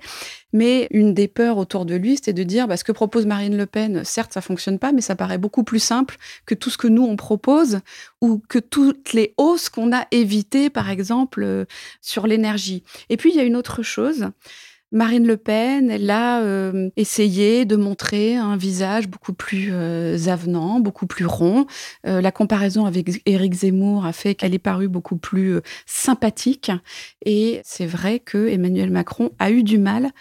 mais 0.52 0.86
une 0.92 1.12
des 1.12 1.26
peurs 1.26 1.58
autour 1.58 1.86
de 1.86 1.96
lui, 1.96 2.14
c'était 2.14 2.32
de 2.32 2.44
dire 2.44 2.68
bah, 2.68 2.76
ce 2.76 2.84
que 2.84 2.92
propose 2.92 3.26
Marine 3.26 3.56
Le 3.56 3.66
Pen, 3.66 4.04
certes, 4.04 4.32
ça 4.32 4.40
fonctionne 4.40 4.78
pas, 4.78 4.92
mais 4.92 5.00
ça 5.00 5.16
paraît 5.16 5.38
beaucoup 5.38 5.64
plus 5.64 5.82
simple 5.82 6.18
que 6.46 6.54
tout 6.54 6.70
ce 6.70 6.78
que 6.78 6.86
nous 6.86 7.02
on 7.02 7.16
propose 7.16 7.80
ou 8.20 8.40
que 8.48 8.60
toutes 8.60 9.12
les 9.12 9.34
hausses 9.38 9.70
qu'on 9.70 9.92
a 9.92 10.06
évitées, 10.12 10.70
par 10.70 10.88
exemple, 10.88 11.42
euh, 11.42 11.64
sur 12.00 12.28
l'énergie. 12.28 12.84
Et 13.08 13.16
puis 13.16 13.30
il 13.30 13.36
y 13.36 13.40
a 13.40 13.44
une 13.44 13.56
autre 13.56 13.82
chose 13.82 14.28
Marine 14.94 15.26
Le 15.26 15.36
Pen, 15.36 15.90
elle 15.90 16.08
a 16.08 16.40
euh, 16.42 16.88
essayé 16.96 17.64
de 17.64 17.74
montrer 17.74 18.36
un 18.36 18.56
visage 18.56 19.08
beaucoup 19.08 19.32
plus 19.32 19.70
euh, 19.72 20.16
avenant, 20.28 20.78
beaucoup 20.78 21.08
plus 21.08 21.26
rond. 21.26 21.66
Euh, 22.06 22.20
la 22.20 22.30
comparaison 22.30 22.86
avec 22.86 23.20
Éric 23.26 23.54
Zemmour 23.54 24.06
a 24.06 24.12
fait 24.12 24.36
qu'elle 24.36 24.54
est 24.54 24.60
parue 24.60 24.86
beaucoup 24.86 25.16
plus 25.16 25.58
sympathique. 25.84 26.70
Et 27.26 27.60
c'est 27.64 27.86
vrai 27.86 28.20
que 28.20 28.46
Emmanuel 28.46 28.92
Macron 28.92 29.32
a 29.40 29.50
eu 29.50 29.64
du 29.64 29.78
mal 29.78 30.12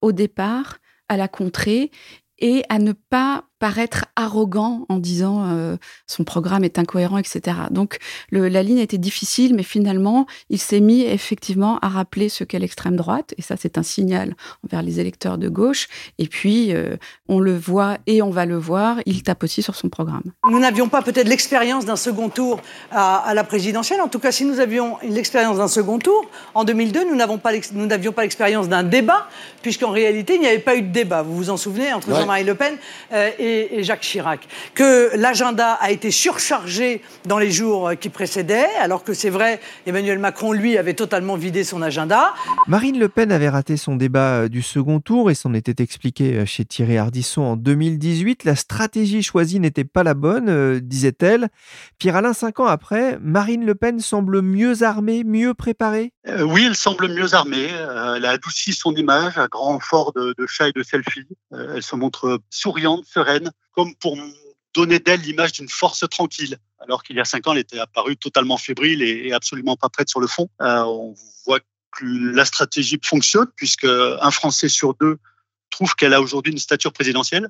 au 0.00 0.12
départ 0.12 0.78
à 1.10 1.18
la 1.18 1.28
contrer 1.28 1.90
et 2.38 2.64
à 2.70 2.78
ne 2.78 2.92
pas 2.92 3.44
paraître 3.62 4.06
arrogant 4.16 4.86
en 4.88 4.98
disant 4.98 5.44
euh, 5.46 5.76
son 6.08 6.24
programme 6.24 6.64
est 6.64 6.80
incohérent, 6.80 7.16
etc. 7.16 7.58
Donc 7.70 7.98
la 8.32 8.60
ligne 8.64 8.80
a 8.80 8.82
été 8.82 8.98
difficile, 8.98 9.54
mais 9.54 9.62
finalement, 9.62 10.26
il 10.50 10.58
s'est 10.58 10.80
mis 10.80 11.02
effectivement 11.02 11.78
à 11.78 11.88
rappeler 11.88 12.28
ce 12.28 12.42
qu'est 12.42 12.58
l'extrême 12.58 12.96
droite, 12.96 13.34
et 13.38 13.42
ça 13.42 13.54
c'est 13.56 13.78
un 13.78 13.84
signal 13.84 14.34
envers 14.64 14.82
les 14.82 14.98
électeurs 14.98 15.38
de 15.38 15.48
gauche. 15.48 15.86
Et 16.18 16.26
puis, 16.26 16.74
euh, 16.74 16.96
on 17.28 17.38
le 17.38 17.56
voit 17.56 17.98
et 18.08 18.20
on 18.20 18.30
va 18.30 18.46
le 18.46 18.56
voir, 18.56 18.96
il 19.06 19.22
tape 19.22 19.44
aussi 19.44 19.62
sur 19.62 19.76
son 19.76 19.88
programme. 19.88 20.24
Nous 20.50 20.58
n'avions 20.58 20.88
pas 20.88 21.00
peut-être 21.00 21.28
l'expérience 21.28 21.84
d'un 21.84 21.94
second 21.94 22.30
tour 22.30 22.60
à, 22.90 23.32
la 23.32 23.44
présidentielle. 23.44 24.00
En 24.00 24.08
tout 24.08 24.18
cas, 24.18 24.32
si 24.32 24.44
nous 24.44 24.58
avions 24.58 24.98
l'expérience 25.04 25.58
d'un 25.58 25.68
second 25.68 26.00
tour, 26.00 26.28
en 26.54 26.64
2002, 26.64 27.04
nous 27.04 27.14
n'avions 27.14 27.38
pas 27.38 28.22
l'expérience 28.22 28.68
d'un 28.68 28.82
débat, 28.82 29.28
puisqu'en 29.62 29.90
réalité, 29.90 30.34
il 30.34 30.40
n'y 30.40 30.48
avait 30.48 30.58
pas 30.58 30.74
eu 30.74 30.82
de 30.82 30.90
débat. 30.90 31.22
Vous 31.22 31.36
vous 31.36 31.50
en 31.50 31.56
souvenez, 31.56 31.92
entre 31.92 32.12
Jean-Marie 32.12 32.42
Le 32.42 32.56
Pen 32.56 32.74
euh, 33.12 33.30
et 33.38 33.51
et, 33.52 33.82
Jacques 33.82 34.00
Chirac, 34.00 34.46
que 34.74 35.10
l'agenda 35.16 35.72
a 35.74 35.90
été 35.90 36.10
surchargé 36.10 37.02
dans 37.26 37.38
les 37.38 37.50
jours 37.50 37.92
qui 38.00 38.08
précédaient, 38.08 38.68
alors 38.80 39.04
que 39.04 39.14
c'est 39.14 39.30
vrai, 39.30 39.60
Emmanuel 39.86 40.18
Macron, 40.18 40.52
lui, 40.52 40.78
avait 40.78 40.94
totalement 40.94 41.36
vidé 41.36 41.64
son 41.64 41.82
agenda. 41.82 42.34
Marine 42.68 42.98
Le 42.98 43.08
Pen 43.08 43.32
avait 43.32 43.48
raté 43.48 43.76
son 43.76 43.96
débat 43.96 44.42
euh, 44.42 44.48
du 44.48 44.62
second 44.62 45.00
tour 45.00 45.30
et 45.30 45.34
s'en 45.34 45.54
était 45.54 45.82
expliqué 45.82 46.36
euh, 46.36 46.46
chez 46.46 46.64
Thierry 46.64 46.98
Ardisson 46.98 47.42
en 47.42 47.56
2018. 47.56 48.44
La 48.44 48.56
stratégie 48.56 49.22
choisie 49.22 49.60
n'était 49.60 49.84
pas 49.84 50.02
la 50.02 50.14
bonne, 50.14 50.48
euh, 50.48 50.80
disait-elle. 50.80 51.48
Pierre-Alain, 51.98 52.32
cinq 52.32 52.60
ans 52.60 52.66
après, 52.66 53.18
Marine 53.20 53.64
Le 53.64 53.74
Pen 53.74 54.00
semble 54.00 54.42
mieux 54.42 54.82
armée, 54.82 55.24
mieux 55.24 55.54
préparée? 55.54 56.12
Oui, 56.40 56.64
elle 56.66 56.76
semble 56.76 57.08
mieux 57.08 57.34
armée. 57.34 57.68
elle 57.68 58.24
a 58.24 58.30
adouci 58.30 58.72
son 58.72 58.94
image 58.94 59.38
à 59.38 59.48
grand 59.48 59.80
fort 59.80 60.12
de, 60.12 60.34
de 60.38 60.46
chat 60.46 60.68
et 60.68 60.72
de 60.72 60.82
selfie. 60.82 61.26
elle 61.52 61.82
se 61.82 61.96
montre 61.96 62.40
souriante, 62.48 63.04
sereine 63.06 63.41
comme 63.72 63.94
pour 63.96 64.16
donner 64.74 64.98
d'elle 64.98 65.20
l'image 65.20 65.52
d'une 65.52 65.68
force 65.68 66.04
tranquille. 66.08 66.58
Alors 66.80 67.02
qu'il 67.02 67.16
y 67.16 67.20
a 67.20 67.24
cinq 67.24 67.46
ans, 67.46 67.52
elle 67.52 67.58
était 67.58 67.78
apparue 67.78 68.16
totalement 68.16 68.56
fébrile 68.56 69.02
et, 69.02 69.32
absolument 69.32 69.76
pas 69.76 69.88
prête 69.88 70.08
sur 70.08 70.20
le 70.20 70.26
fond. 70.26 70.48
Euh, 70.60 70.82
on 70.82 71.14
voit 71.46 71.60
que 71.60 72.04
la 72.04 72.44
stratégie 72.44 72.98
fonctionne 73.02 73.48
puisque 73.54 73.84
un 73.84 74.30
Français 74.30 74.68
sur 74.68 74.94
deux 74.94 75.18
trouve 75.70 75.94
qu'elle 75.94 76.14
a 76.14 76.20
aujourd'hui 76.20 76.52
une 76.52 76.58
stature 76.58 76.92
présidentielle 76.92 77.48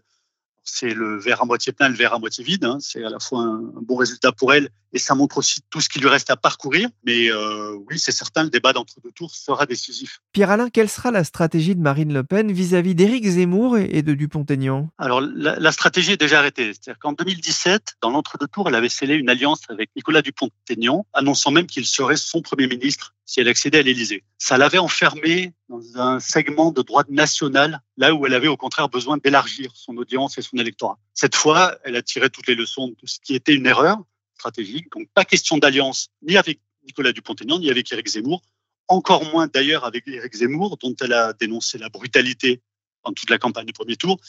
c'est 0.64 0.95
le 0.95 1.19
verre 1.19 1.42
à 1.42 1.45
moitié 1.45 1.73
plein, 1.73 1.88
le 1.88 1.95
verre 1.95 2.14
à 2.14 2.19
moitié 2.19 2.45
vide. 2.45 2.64
Hein. 2.64 2.78
C'est 2.81 3.04
à 3.04 3.11
la 3.11 3.19
fois 3.19 3.40
un, 3.40 3.61
bon 3.83 3.97
résultat 3.97 4.33
pour 4.33 4.52
elle 4.52 4.69
et 4.92 4.99
ça 4.99 5.14
montre 5.14 5.38
aussi 5.38 5.61
tout 5.71 5.81
ce 5.81 5.88
qui 5.88 5.99
lui 5.99 6.09
reste 6.09 6.31
à 6.31 6.37
parcourir. 6.37 6.88
Mais 7.04 7.31
euh, 7.31 7.76
oui, 7.88 7.99
c'est 7.99 8.12
certain, 8.12 8.45
le 8.45 8.50
débat 8.50 8.73
d'entre-deux 8.73 9.11
tours 9.12 9.35
sera 9.35 9.66
décisif. 9.66 10.21
Pierre-Alain, 10.33 10.71
quelle 10.71 10.88
sera 10.88 11.11
la 11.11 11.25
stratégie 11.25 11.75
de 11.75 11.81
Marine 11.81 12.12
Le 12.12 12.25
Pen 12.25 12.52
vis-à-vis 12.52 12.95
d'Éric 12.95 13.26
Zemmour 13.26 13.78
et 13.78 14.02
de 14.02 14.14
Dupont-Aignan? 14.14 14.90
Alors, 14.99 15.21
la, 15.21 15.73
stratégie 15.73 16.12
est 16.12 16.21
déjà 16.21 16.38
arrêtée. 16.38 16.73
C'est-à-dire 16.75 16.99
qu'en 16.99 17.12
2017, 17.12 17.97
dans 18.02 18.11
l'entre-deux 18.11 18.49
tours, 18.49 18.69
elle 18.69 18.75
avait 18.75 18.88
scellé 18.88 19.14
une 19.14 19.31
alliance 19.31 19.61
avec 19.69 19.90
Nicolas 19.97 20.23
Dupont-Aignan, 20.23 21.07
annonçant 21.12 21.50
même 21.50 21.66
qu'il 21.66 21.87
serait 21.87 22.16
son 22.16 22.42
Premier 22.42 22.66
ministre 22.66 23.14
si 23.32 23.40
elle 23.40 23.48
accédait 23.48 23.78
à 23.78 23.82
l'Élysée. 23.82 24.24
Ça 24.36 24.58
l'avait 24.58 24.76
enfermée 24.76 25.54
dans 25.70 25.98
un 25.98 26.20
segment 26.20 26.70
de 26.70 26.82
droite 26.82 27.08
nationale, 27.08 27.80
là 27.96 28.12
où 28.12 28.26
elle 28.26 28.34
avait 28.34 28.48
au 28.48 28.58
contraire 28.58 28.90
besoin 28.90 29.16
d'élargir 29.16 29.72
son 29.74 29.96
audience 29.96 30.36
et 30.36 30.42
son 30.42 30.58
électorat. 30.58 30.98
Cette 31.14 31.34
fois, 31.34 31.78
elle 31.84 31.96
a 31.96 32.02
tiré 32.02 32.28
toutes 32.28 32.46
les 32.46 32.54
leçons 32.54 32.88
de 32.88 33.06
ce 33.06 33.18
qui 33.24 33.34
était 33.34 33.54
une 33.54 33.64
erreur 33.64 33.96
stratégique. 34.34 34.92
Donc 34.92 35.08
pas 35.14 35.24
question 35.24 35.56
d'alliance 35.56 36.10
ni 36.20 36.36
avec 36.36 36.60
Nicolas 36.84 37.12
Dupont-Aignan 37.12 37.58
ni 37.58 37.70
avec 37.70 37.90
Éric 37.90 38.06
Zemmour, 38.06 38.42
encore 38.86 39.24
moins 39.32 39.46
d'ailleurs 39.46 39.86
avec 39.86 40.06
Éric 40.06 40.34
Zemmour, 40.34 40.76
dont 40.76 40.94
elle 41.00 41.14
a 41.14 41.32
dénoncé 41.32 41.78
la 41.78 41.88
brutalité 41.88 42.60
dans 43.02 43.14
toute 43.14 43.30
la 43.30 43.38
campagne 43.38 43.64
du 43.64 43.72
premier 43.72 43.96
tour. 43.96 44.20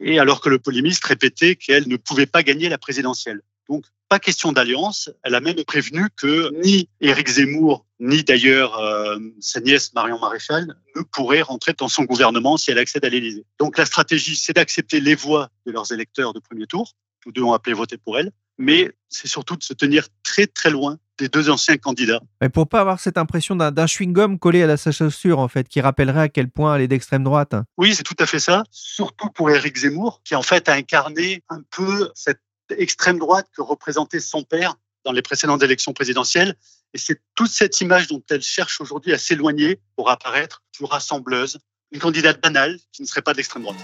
et 0.00 0.18
alors 0.18 0.40
que 0.40 0.48
le 0.48 0.58
polémiste 0.58 1.04
répétait 1.04 1.54
qu'elle 1.54 1.86
ne 1.86 1.96
pouvait 1.96 2.26
pas 2.26 2.42
gagner 2.42 2.68
la 2.68 2.78
présidentielle. 2.78 3.42
Donc, 3.68 3.84
pas 4.08 4.18
question 4.18 4.52
d'alliance. 4.52 5.10
Elle 5.22 5.34
a 5.34 5.40
même 5.40 5.62
prévenu 5.64 6.08
que 6.16 6.50
ni 6.64 6.88
Éric 7.00 7.28
Zemmour, 7.28 7.86
ni 8.00 8.22
d'ailleurs 8.22 8.78
euh, 8.78 9.18
sa 9.40 9.60
nièce 9.60 9.92
Marion 9.94 10.18
Maréchal 10.18 10.74
ne 10.96 11.02
pourraient 11.02 11.42
rentrer 11.42 11.72
dans 11.76 11.88
son 11.88 12.04
gouvernement 12.04 12.56
si 12.56 12.70
elle 12.70 12.78
accède 12.78 13.04
à 13.04 13.08
l'Élysée. 13.08 13.44
Donc 13.58 13.78
la 13.78 13.86
stratégie, 13.86 14.36
c'est 14.36 14.54
d'accepter 14.54 15.00
les 15.00 15.14
voix 15.14 15.48
de 15.66 15.72
leurs 15.72 15.92
électeurs 15.92 16.32
de 16.32 16.40
premier 16.40 16.66
tour. 16.66 16.92
Tous 17.20 17.32
deux 17.32 17.42
ont 17.42 17.52
appelé 17.52 17.74
voter 17.74 17.96
pour 17.96 18.18
elle. 18.18 18.30
Mais 18.58 18.92
c'est 19.08 19.26
surtout 19.26 19.56
de 19.56 19.62
se 19.62 19.74
tenir 19.74 20.06
très 20.22 20.46
très 20.46 20.70
loin 20.70 20.98
des 21.18 21.28
deux 21.28 21.50
anciens 21.50 21.76
candidats. 21.76 22.20
Mais 22.40 22.48
pour 22.48 22.68
pas 22.68 22.80
avoir 22.80 23.00
cette 23.00 23.18
impression 23.18 23.56
d'un 23.56 23.86
chewing-gum 23.86 24.38
collé 24.38 24.62
à 24.62 24.66
la 24.66 24.76
chaussure, 24.76 25.38
en 25.38 25.48
fait, 25.48 25.68
qui 25.68 25.80
rappellerait 25.80 26.22
à 26.22 26.28
quel 26.28 26.48
point 26.48 26.74
elle 26.74 26.82
est 26.82 26.88
d'extrême 26.88 27.24
droite. 27.24 27.54
Oui, 27.76 27.94
c'est 27.94 28.02
tout 28.02 28.16
à 28.18 28.26
fait 28.26 28.38
ça. 28.38 28.64
Surtout 28.70 29.30
pour 29.30 29.50
Éric 29.50 29.76
Zemmour, 29.76 30.20
qui 30.24 30.34
en 30.34 30.42
fait 30.42 30.68
a 30.68 30.74
incarné 30.74 31.42
un 31.48 31.62
peu 31.70 32.10
cette 32.14 32.40
extrême 32.70 33.18
droite 33.18 33.46
que 33.54 33.62
représentait 33.62 34.20
son 34.20 34.42
père 34.42 34.76
dans 35.04 35.12
les 35.12 35.22
précédentes 35.22 35.62
élections 35.62 35.92
présidentielles. 35.92 36.54
Et 36.94 36.98
c'est 36.98 37.20
toute 37.34 37.50
cette 37.50 37.80
image 37.80 38.06
dont 38.06 38.22
elle 38.30 38.42
cherche 38.42 38.80
aujourd'hui 38.80 39.12
à 39.12 39.18
s'éloigner 39.18 39.80
pour 39.96 40.10
apparaître 40.10 40.62
plus 40.72 40.84
rassembleuse, 40.84 41.58
une 41.92 42.00
candidate 42.00 42.40
banale 42.40 42.78
qui 42.92 43.02
ne 43.02 43.06
serait 43.06 43.22
pas 43.22 43.34
d'extrême 43.34 43.64
droite. 43.64 43.76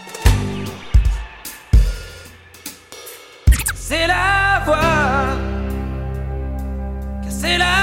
C'est 3.75 4.07
la 4.07 4.63
voix, 4.65 5.37
c'est 7.29 7.59
la. 7.59 7.81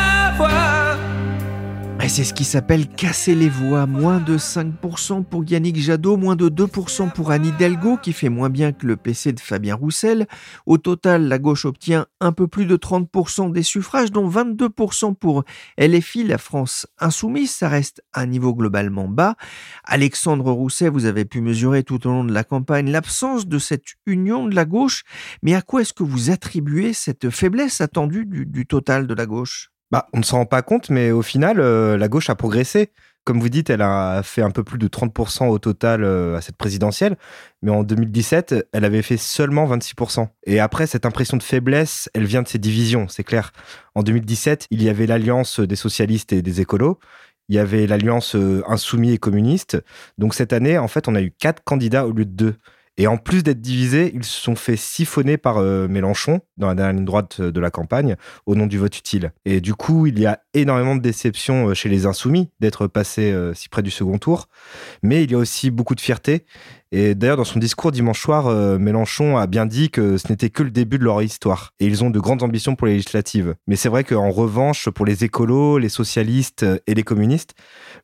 C'est 2.08 2.24
ce 2.24 2.34
qui 2.34 2.46
s'appelle 2.46 2.88
casser 2.88 3.36
les 3.36 3.50
voix. 3.50 3.86
Moins 3.86 4.20
de 4.20 4.40
5% 4.40 5.24
pour 5.24 5.44
Yannick 5.46 5.78
Jadot, 5.78 6.18
moins 6.18 6.36
de 6.36 6.50
2% 6.50 7.12
pour 7.12 7.30
Annie 7.30 7.52
Delgo, 7.60 7.98
qui 7.98 8.12
fait 8.12 8.30
moins 8.30 8.50
bien 8.50 8.72
que 8.72 8.88
le 8.88 8.96
PC 8.96 9.34
de 9.34 9.40
Fabien 9.40 9.76
Roussel. 9.76 10.26
Au 10.66 10.80
total, 10.80 11.28
la 11.28 11.38
gauche 11.38 11.66
obtient 11.66 12.08
un 12.20 12.32
peu 12.32 12.48
plus 12.48 12.66
de 12.66 12.76
30% 12.76 13.52
des 13.52 13.62
suffrages, 13.62 14.12
dont 14.12 14.28
22% 14.28 15.14
pour 15.14 15.44
LFI, 15.78 16.24
la 16.24 16.40
France 16.40 16.88
insoumise. 16.98 17.52
Ça 17.52 17.70
reste 17.70 18.02
un 18.16 18.26
niveau 18.26 18.56
globalement 18.56 19.08
bas. 19.08 19.36
Alexandre 19.84 20.52
Rousset, 20.52 20.90
vous 20.90 21.06
avez 21.06 21.26
pu 21.26 21.42
mesurer 21.42 21.84
tout 21.84 22.08
au 22.08 22.10
long 22.10 22.24
de 22.24 22.34
la 22.34 22.44
campagne 22.44 22.90
l'absence 22.90 23.48
de 23.48 23.60
cette 23.60 23.96
union 24.08 24.48
de 24.48 24.56
la 24.56 24.66
gauche. 24.66 25.04
Mais 25.44 25.54
à 25.54 25.62
quoi 25.62 25.82
est-ce 25.82 25.94
que 25.94 26.04
vous 26.04 26.32
attribuez 26.32 26.94
cette 26.94 27.30
faiblesse 27.30 27.80
attendue 27.80 28.26
du, 28.26 28.48
du 28.48 28.66
total 28.66 29.06
de 29.06 29.14
la 29.14 29.28
gauche? 29.28 29.70
Bah, 29.92 30.08
on 30.14 30.20
ne 30.20 30.24
s'en 30.24 30.38
rend 30.38 30.46
pas 30.46 30.62
compte, 30.62 30.90
mais 30.90 31.12
au 31.12 31.22
final, 31.22 31.60
euh, 31.60 31.98
la 31.98 32.08
gauche 32.08 32.30
a 32.30 32.36
progressé. 32.36 32.92
Comme 33.24 33.42
vous 33.42 33.50
dites, 33.50 33.70
elle 33.70 33.82
a 33.82 34.22
fait 34.24 34.42
un 34.42 34.52
peu 34.52 34.64
plus 34.64 34.78
de 34.78 34.88
30% 34.88 35.48
au 35.50 35.60
total 35.60 36.04
euh, 36.04 36.38
à 36.38 36.42
cette 36.42 36.56
présidentielle, 36.56 37.18
mais 37.62 37.72
en 37.72 37.84
2017, 37.84 38.70
elle 38.72 38.86
avait 38.86 39.02
fait 39.02 39.18
seulement 39.18 39.68
26%. 39.68 40.30
Et 40.46 40.62
après, 40.62 40.88
cette 40.88 41.06
impression 41.06 41.36
de 41.36 41.44
faiblesse, 41.44 42.10
elle 42.14 42.26
vient 42.26 42.42
de 42.42 42.48
ces 42.48 42.58
divisions, 42.58 43.08
c'est 43.10 43.26
clair. 43.26 43.52
En 43.96 44.04
2017, 44.04 44.68
il 44.72 44.82
y 44.82 44.88
avait 44.88 45.08
l'alliance 45.08 45.60
des 45.60 45.76
socialistes 45.76 46.32
et 46.32 46.42
des 46.42 46.62
écolos, 46.62 47.00
il 47.50 47.56
y 47.56 47.60
avait 47.60 47.88
l'alliance 47.88 48.36
euh, 48.36 48.64
insoumis 48.68 49.14
et 49.14 49.18
communiste. 49.18 49.78
Donc 50.18 50.34
cette 50.34 50.54
année, 50.54 50.78
en 50.78 50.88
fait, 50.88 51.08
on 51.08 51.16
a 51.16 51.22
eu 51.22 51.32
quatre 51.32 51.64
candidats 51.64 52.06
au 52.06 52.12
lieu 52.12 52.26
de 52.26 52.32
deux. 52.32 52.56
Et 53.00 53.06
en 53.06 53.18
plus 53.18 53.44
d'être 53.44 53.62
divisés, 53.62 54.12
ils 54.16 54.24
se 54.24 54.42
sont 54.42 54.56
fait 54.56 54.76
siphonner 54.76 55.38
par 55.38 55.58
euh, 55.58 55.88
Mélenchon 55.88 56.42
dans 56.58 56.68
la 56.68 56.74
dernière 56.74 56.96
ligne 56.96 57.06
droite 57.06 57.40
de 57.42 57.60
la 57.60 57.70
campagne 57.70 58.16
au 58.48 58.56
nom 58.56 58.66
du 58.66 58.80
vote 58.80 58.98
utile. 58.98 59.34
Et 59.46 59.62
du 59.62 59.76
coup, 59.76 60.08
il 60.08 60.20
y 60.20 60.26
a 60.26 60.40
énormément 60.56 60.96
de 60.96 61.02
déception 61.02 61.70
euh, 61.70 61.74
chez 61.76 61.90
les 61.90 62.08
insoumis 62.08 62.50
d'être 62.60 62.88
passés 62.88 63.32
euh, 63.32 63.54
si 63.54 63.70
près 63.70 63.84
du 63.84 63.92
second 63.92 64.18
tour. 64.18 64.50
Mais 65.04 65.24
il 65.24 65.32
y 65.32 65.36
a 65.36 65.38
aussi 65.38 65.70
beaucoup 65.70 65.94
de 65.94 66.02
fierté. 66.02 66.46
Et 66.92 67.14
d'ailleurs, 67.14 67.38
dans 67.38 67.44
son 67.44 67.60
discours 67.60 67.92
dimanche 67.92 68.22
soir, 68.22 68.80
Mélenchon 68.80 69.36
a 69.36 69.46
bien 69.46 69.66
dit 69.66 69.90
que 69.90 70.18
ce 70.18 70.30
n'était 70.30 70.50
que 70.50 70.64
le 70.64 70.72
début 70.72 70.98
de 70.98 71.04
leur 71.04 71.22
histoire. 71.22 71.74
Et 71.82 71.86
ils 71.86 72.02
ont 72.06 72.10
de 72.10 72.20
grandes 72.20 72.44
ambitions 72.44 72.78
pour 72.78 72.88
les 72.88 72.94
législatives. 72.94 73.56
Mais 73.68 73.76
c'est 73.76 73.90
vrai 73.90 74.06
qu'en 74.06 74.32
revanche, 74.32 74.90
pour 74.90 75.06
les 75.06 75.26
écolos, 75.26 75.80
les 75.80 75.90
socialistes 75.90 76.66
et 76.88 76.94
les 76.94 77.04
communistes, 77.04 77.56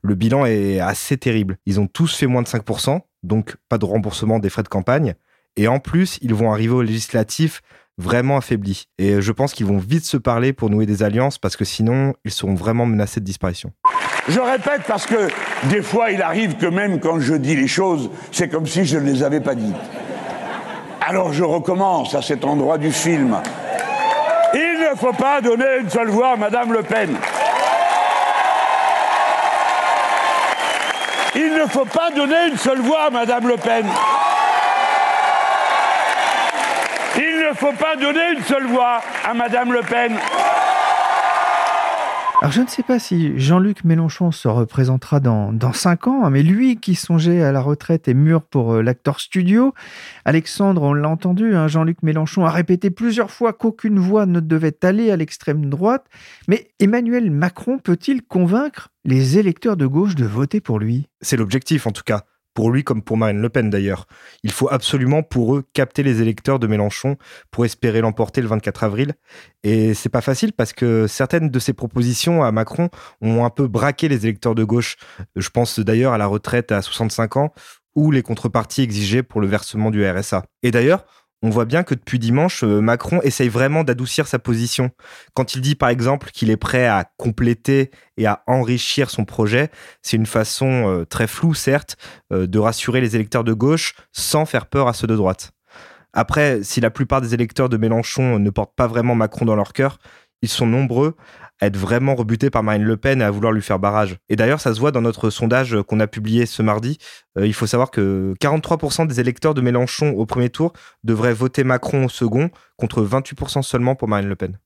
le 0.01 0.15
bilan 0.15 0.45
est 0.45 0.81
assez 0.81 1.17
terrible. 1.17 1.57
Ils 1.65 1.79
ont 1.79 1.87
tous 1.87 2.13
fait 2.13 2.27
moins 2.27 2.41
de 2.41 2.47
5% 2.47 2.99
donc 3.23 3.55
pas 3.69 3.77
de 3.77 3.85
remboursement 3.85 4.39
des 4.39 4.49
frais 4.49 4.63
de 4.63 4.67
campagne. 4.67 5.15
Et 5.55 5.67
en 5.67 5.79
plus, 5.79 6.19
ils 6.21 6.33
vont 6.33 6.51
arriver 6.51 6.73
au 6.73 6.81
législatif 6.81 7.61
vraiment 7.97 8.37
affaiblis. 8.37 8.87
Et 8.97 9.21
je 9.21 9.31
pense 9.31 9.53
qu'ils 9.53 9.65
vont 9.65 9.77
vite 9.77 10.05
se 10.05 10.17
parler 10.17 10.51
pour 10.51 10.69
nouer 10.69 10.85
des 10.85 11.03
alliances 11.03 11.37
parce 11.37 11.55
que 11.55 11.65
sinon, 11.65 12.13
ils 12.25 12.31
seront 12.31 12.55
vraiment 12.55 12.85
menacés 12.85 13.19
de 13.19 13.25
disparition. 13.25 13.71
Je 14.27 14.39
répète 14.39 14.83
parce 14.87 15.05
que 15.05 15.27
des 15.69 15.81
fois, 15.81 16.11
il 16.11 16.21
arrive 16.21 16.55
que 16.55 16.65
même 16.65 16.99
quand 16.99 17.19
je 17.19 17.33
dis 17.35 17.55
les 17.55 17.67
choses, 17.67 18.09
c'est 18.31 18.49
comme 18.49 18.65
si 18.65 18.85
je 18.85 18.97
ne 18.97 19.05
les 19.05 19.21
avais 19.23 19.41
pas 19.41 19.53
dites. 19.53 19.75
Alors 21.01 21.33
je 21.33 21.43
recommence 21.43 22.15
à 22.15 22.21
cet 22.21 22.45
endroit 22.45 22.77
du 22.77 22.91
film. 22.91 23.37
Il 24.53 24.89
ne 24.91 24.97
faut 24.97 25.13
pas 25.13 25.41
donner 25.41 25.79
une 25.81 25.89
seule 25.89 26.09
voix 26.09 26.33
à 26.33 26.35
Madame 26.37 26.71
Le 26.71 26.83
Pen. 26.83 27.17
Il 31.35 31.53
ne 31.53 31.65
faut 31.65 31.85
pas 31.85 32.11
donner 32.11 32.49
une 32.49 32.57
seule 32.57 32.79
voix 32.79 33.05
à 33.07 33.09
Madame 33.09 33.47
Le 33.47 33.57
Pen. 33.57 33.85
Il 37.17 37.39
ne 37.47 37.53
faut 37.53 37.71
pas 37.73 37.95
donner 37.95 38.33
une 38.35 38.43
seule 38.43 38.67
voix 38.67 39.01
à 39.27 39.33
Madame 39.33 39.73
Le 39.73 39.81
Pen. 39.81 40.17
Alors 42.43 42.51
je 42.51 42.59
ne 42.59 42.67
sais 42.67 42.83
pas 42.83 42.99
si 42.99 43.39
Jean-Luc 43.39 43.85
Mélenchon 43.85 44.33
se 44.33 44.49
représentera 44.49 45.21
dans, 45.21 45.53
dans 45.53 45.71
cinq 45.71 46.07
ans, 46.07 46.25
hein, 46.25 46.29
mais 46.29 46.43
lui 46.43 46.75
qui 46.75 46.93
songeait 46.93 47.41
à 47.41 47.53
la 47.53 47.61
retraite 47.61 48.09
est 48.09 48.13
mûr 48.13 48.41
pour 48.41 48.73
euh, 48.73 48.81
l'acteur 48.81 49.21
studio. 49.21 49.73
Alexandre, 50.25 50.81
on 50.81 50.93
l'a 50.93 51.07
entendu, 51.07 51.55
hein, 51.55 51.69
Jean-Luc 51.69 52.03
Mélenchon 52.03 52.43
a 52.43 52.49
répété 52.49 52.89
plusieurs 52.89 53.31
fois 53.31 53.53
qu'aucune 53.53 53.97
voix 53.97 54.25
ne 54.25 54.41
devait 54.41 54.75
aller 54.83 55.09
à 55.09 55.15
l'extrême 55.15 55.69
droite. 55.69 56.05
Mais 56.49 56.67
Emmanuel 56.81 57.31
Macron 57.31 57.79
peut-il 57.79 58.21
convaincre 58.21 58.89
les 59.05 59.37
électeurs 59.37 59.77
de 59.77 59.87
gauche 59.87 60.15
de 60.15 60.25
voter 60.25 60.59
pour 60.59 60.79
lui? 60.79 61.07
C'est 61.21 61.37
l'objectif 61.37 61.87
en 61.87 61.91
tout 61.91 62.03
cas 62.05 62.25
pour 62.53 62.71
lui 62.71 62.83
comme 62.83 63.01
pour 63.01 63.17
Marine 63.17 63.41
Le 63.41 63.49
Pen 63.49 63.69
d'ailleurs. 63.69 64.07
Il 64.43 64.51
faut 64.51 64.71
absolument 64.71 65.23
pour 65.23 65.55
eux 65.55 65.63
capter 65.73 66.03
les 66.03 66.21
électeurs 66.21 66.59
de 66.59 66.67
Mélenchon 66.67 67.17
pour 67.51 67.65
espérer 67.65 68.01
l'emporter 68.01 68.41
le 68.41 68.47
24 68.47 68.83
avril. 68.83 69.13
Et 69.63 69.93
c'est 69.93 70.09
pas 70.09 70.21
facile 70.21 70.53
parce 70.53 70.73
que 70.73 71.07
certaines 71.07 71.49
de 71.49 71.59
ses 71.59 71.73
propositions 71.73 72.43
à 72.43 72.51
Macron 72.51 72.89
ont 73.21 73.45
un 73.45 73.49
peu 73.49 73.67
braqué 73.67 74.07
les 74.07 74.25
électeurs 74.25 74.55
de 74.55 74.63
gauche. 74.63 74.97
Je 75.35 75.49
pense 75.49 75.79
d'ailleurs 75.79 76.13
à 76.13 76.17
la 76.17 76.27
retraite 76.27 76.71
à 76.71 76.81
65 76.81 77.37
ans 77.37 77.53
ou 77.95 78.11
les 78.11 78.23
contreparties 78.23 78.81
exigées 78.81 79.23
pour 79.23 79.41
le 79.41 79.47
versement 79.47 79.91
du 79.91 80.07
RSA. 80.07 80.43
Et 80.63 80.71
d'ailleurs, 80.71 81.05
on 81.43 81.49
voit 81.49 81.65
bien 81.65 81.83
que 81.83 81.93
depuis 81.93 82.19
dimanche, 82.19 82.63
euh, 82.63 82.79
Macron 82.79 83.19
essaye 83.21 83.49
vraiment 83.49 83.83
d'adoucir 83.83 84.27
sa 84.27 84.39
position. 84.39 84.91
Quand 85.33 85.55
il 85.55 85.61
dit 85.61 85.75
par 85.75 85.89
exemple 85.89 86.31
qu'il 86.31 86.49
est 86.49 86.57
prêt 86.57 86.87
à 86.87 87.11
compléter 87.17 87.91
et 88.15 88.25
à 88.25 88.43
enrichir 88.47 89.09
son 89.09 89.25
projet, 89.25 89.69
c'est 90.01 90.15
une 90.15 90.25
façon 90.25 90.87
euh, 90.87 91.05
très 91.05 91.27
floue, 91.27 91.53
certes, 91.53 91.97
euh, 92.31 92.47
de 92.47 92.59
rassurer 92.59 93.01
les 93.01 93.17
électeurs 93.17 93.43
de 93.43 93.51
gauche 93.51 93.93
sans 94.13 94.45
faire 94.45 94.67
peur 94.67 94.87
à 94.87 94.93
ceux 94.93 95.05
de 95.05 95.17
droite. 95.17 95.51
Après, 96.13 96.63
si 96.63 96.79
la 96.79 96.91
plupart 96.91 97.19
des 97.19 97.33
électeurs 97.33 97.67
de 97.67 97.75
Mélenchon 97.75 98.39
ne 98.39 98.49
portent 98.49 98.75
pas 98.75 98.87
vraiment 98.87 99.15
Macron 99.15 99.45
dans 99.45 99.55
leur 99.55 99.73
cœur, 99.73 99.97
ils 100.43 100.49
sont 100.49 100.67
nombreux 100.67 101.15
à 101.61 101.67
être 101.67 101.77
vraiment 101.77 102.15
rebutés 102.15 102.49
par 102.49 102.63
Marine 102.63 102.83
Le 102.83 102.97
Pen 102.97 103.21
et 103.21 103.23
à 103.23 103.31
vouloir 103.31 103.53
lui 103.53 103.61
faire 103.61 103.79
barrage. 103.79 104.17
Et 104.27 104.35
d'ailleurs, 104.35 104.59
ça 104.59 104.73
se 104.73 104.79
voit 104.79 104.91
dans 104.91 105.01
notre 105.01 105.29
sondage 105.29 105.77
qu'on 105.87 106.01
a 106.01 106.07
publié 106.07 106.45
ce 106.45 106.61
mardi. 106.61 106.97
Euh, 107.37 107.47
il 107.47 107.53
faut 107.53 107.65
savoir 107.65 107.89
que 107.89 108.33
43% 108.41 109.07
des 109.07 109.21
électeurs 109.21 109.53
de 109.53 109.61
Mélenchon 109.61 110.09
au 110.09 110.25
premier 110.25 110.49
tour 110.49 110.73
devraient 111.05 111.33
voter 111.33 111.63
Macron 111.63 112.05
au 112.05 112.09
second, 112.09 112.49
contre 112.77 113.01
28% 113.01 113.61
seulement 113.61 113.95
pour 113.95 114.09
Marine 114.09 114.27
Le 114.27 114.35
Pen. 114.35 114.57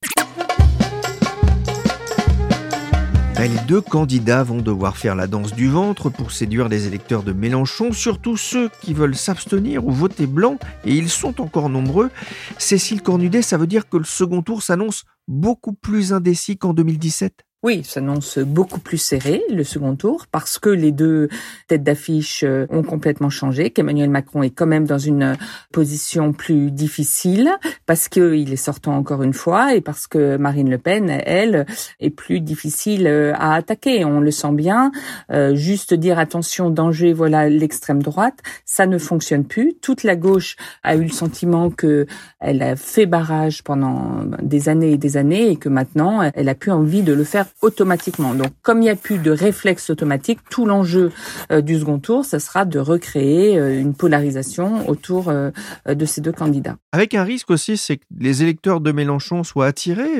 Les 3.40 3.50
deux 3.68 3.82
candidats 3.82 4.44
vont 4.44 4.62
devoir 4.62 4.98
faire 4.98 5.16
la 5.16 5.28
danse 5.28 5.54
du 5.54 5.70
ventre 5.70 6.10
pour 6.10 6.32
séduire 6.32 6.68
les 6.68 6.88
électeurs 6.88 7.22
de 7.22 7.34
Mélenchon, 7.34 7.94
surtout 7.94 8.36
ceux 8.36 8.70
qui 8.82 8.94
veulent 8.94 9.16
s'abstenir 9.16 9.86
ou 9.86 9.92
voter 9.92 10.26
blanc, 10.26 10.58
et 10.86 10.92
ils 10.92 11.10
sont 11.10 11.40
encore 11.40 11.70
nombreux. 11.70 12.10
Cécile 12.58 13.02
Cornudet, 13.02 13.44
ça 13.44 13.58
veut 13.58 13.68
dire 13.68 13.88
que 13.88 13.98
le 13.98 14.04
second 14.04 14.42
tour 14.42 14.64
s'annonce 14.64 15.06
beaucoup 15.28 15.74
plus 15.74 16.14
indécis 16.14 16.58
qu'en 16.58 16.74
2017 16.74 17.47
oui, 17.64 17.84
s'annonce 17.84 18.38
beaucoup 18.38 18.80
plus 18.80 19.00
serré 19.00 19.42
le 19.50 19.64
second 19.64 19.96
tour 19.96 20.28
parce 20.32 20.60
que 20.60 20.70
les 20.70 20.92
deux 20.92 21.28
têtes 21.68 21.82
d'affiche 21.82 22.44
euh, 22.44 22.68
ont 22.70 22.84
complètement 22.84 23.32
changé, 23.32 23.72
qu'Emmanuel 23.72 24.12
Macron 24.12 24.44
est 24.44 24.52
quand 24.52 24.68
même 24.68 24.86
dans 24.86 25.00
une 25.00 25.36
position 25.74 26.34
plus 26.34 26.70
difficile 26.70 27.50
parce 27.88 28.10
qu'il 28.10 28.54
est 28.54 28.56
sortant 28.56 28.96
encore 28.96 29.24
une 29.24 29.34
fois 29.34 29.74
et 29.74 29.82
parce 29.82 30.06
que 30.06 30.38
Marine 30.38 30.70
Le 30.70 30.78
Pen, 30.78 31.10
elle, 31.10 31.66
est 32.00 32.12
plus 32.12 32.42
difficile 32.42 33.08
euh, 33.08 33.34
à 33.36 33.56
attaquer. 33.56 34.06
On 34.06 34.20
le 34.20 34.30
sent 34.30 34.54
bien. 34.54 34.92
Euh, 35.32 35.56
juste 35.56 35.96
dire 35.96 36.20
attention, 36.20 36.70
danger, 36.70 37.12
voilà 37.12 37.50
l'extrême 37.50 38.04
droite, 38.04 38.38
ça 38.66 38.86
ne 38.86 39.00
fonctionne 39.00 39.46
plus. 39.46 39.74
Toute 39.82 40.04
la 40.04 40.16
gauche 40.16 40.58
a 40.84 40.96
eu 40.96 41.02
le 41.02 41.10
sentiment 41.10 41.72
que 41.72 42.06
elle 42.40 42.62
a 42.62 42.76
fait 42.76 43.08
barrage 43.08 43.64
pendant 43.64 44.26
des 44.44 44.70
années 44.70 44.92
et 44.92 44.98
des 44.98 45.18
années 45.18 45.50
et 45.50 45.56
que 45.56 45.70
maintenant 45.70 46.22
elle 46.36 46.50
a 46.50 46.56
plus 46.56 46.72
envie 46.72 47.02
de 47.02 47.14
le 47.14 47.24
faire 47.24 47.47
automatiquement. 47.62 48.34
Donc, 48.34 48.52
comme 48.62 48.80
il 48.80 48.86
n'y 48.86 48.90
a 48.90 48.96
plus 48.96 49.18
de 49.18 49.32
réflexe 49.32 49.90
automatique, 49.90 50.40
tout 50.50 50.66
l'enjeu 50.66 51.12
euh, 51.52 51.62
du 51.62 51.80
second 51.80 52.00
tour, 52.00 52.26
ce 52.26 52.40
sera 52.40 52.66
de 52.66 52.80
recréer 52.80 53.58
euh, 53.58 53.80
une 53.80 53.94
polarisation 53.94 54.88
autour 54.90 55.30
euh, 55.30 55.52
de 55.88 56.06
ces 56.06 56.22
deux 56.22 56.32
candidats. 56.32 56.78
Avec 56.92 57.14
un 57.14 57.24
risque 57.24 57.50
aussi, 57.50 57.78
c'est 57.78 57.98
que 57.98 58.04
les 58.20 58.44
électeurs 58.44 58.82
de 58.82 58.92
Mélenchon 58.92 59.44
soient 59.44 59.68
attirés 59.68 60.20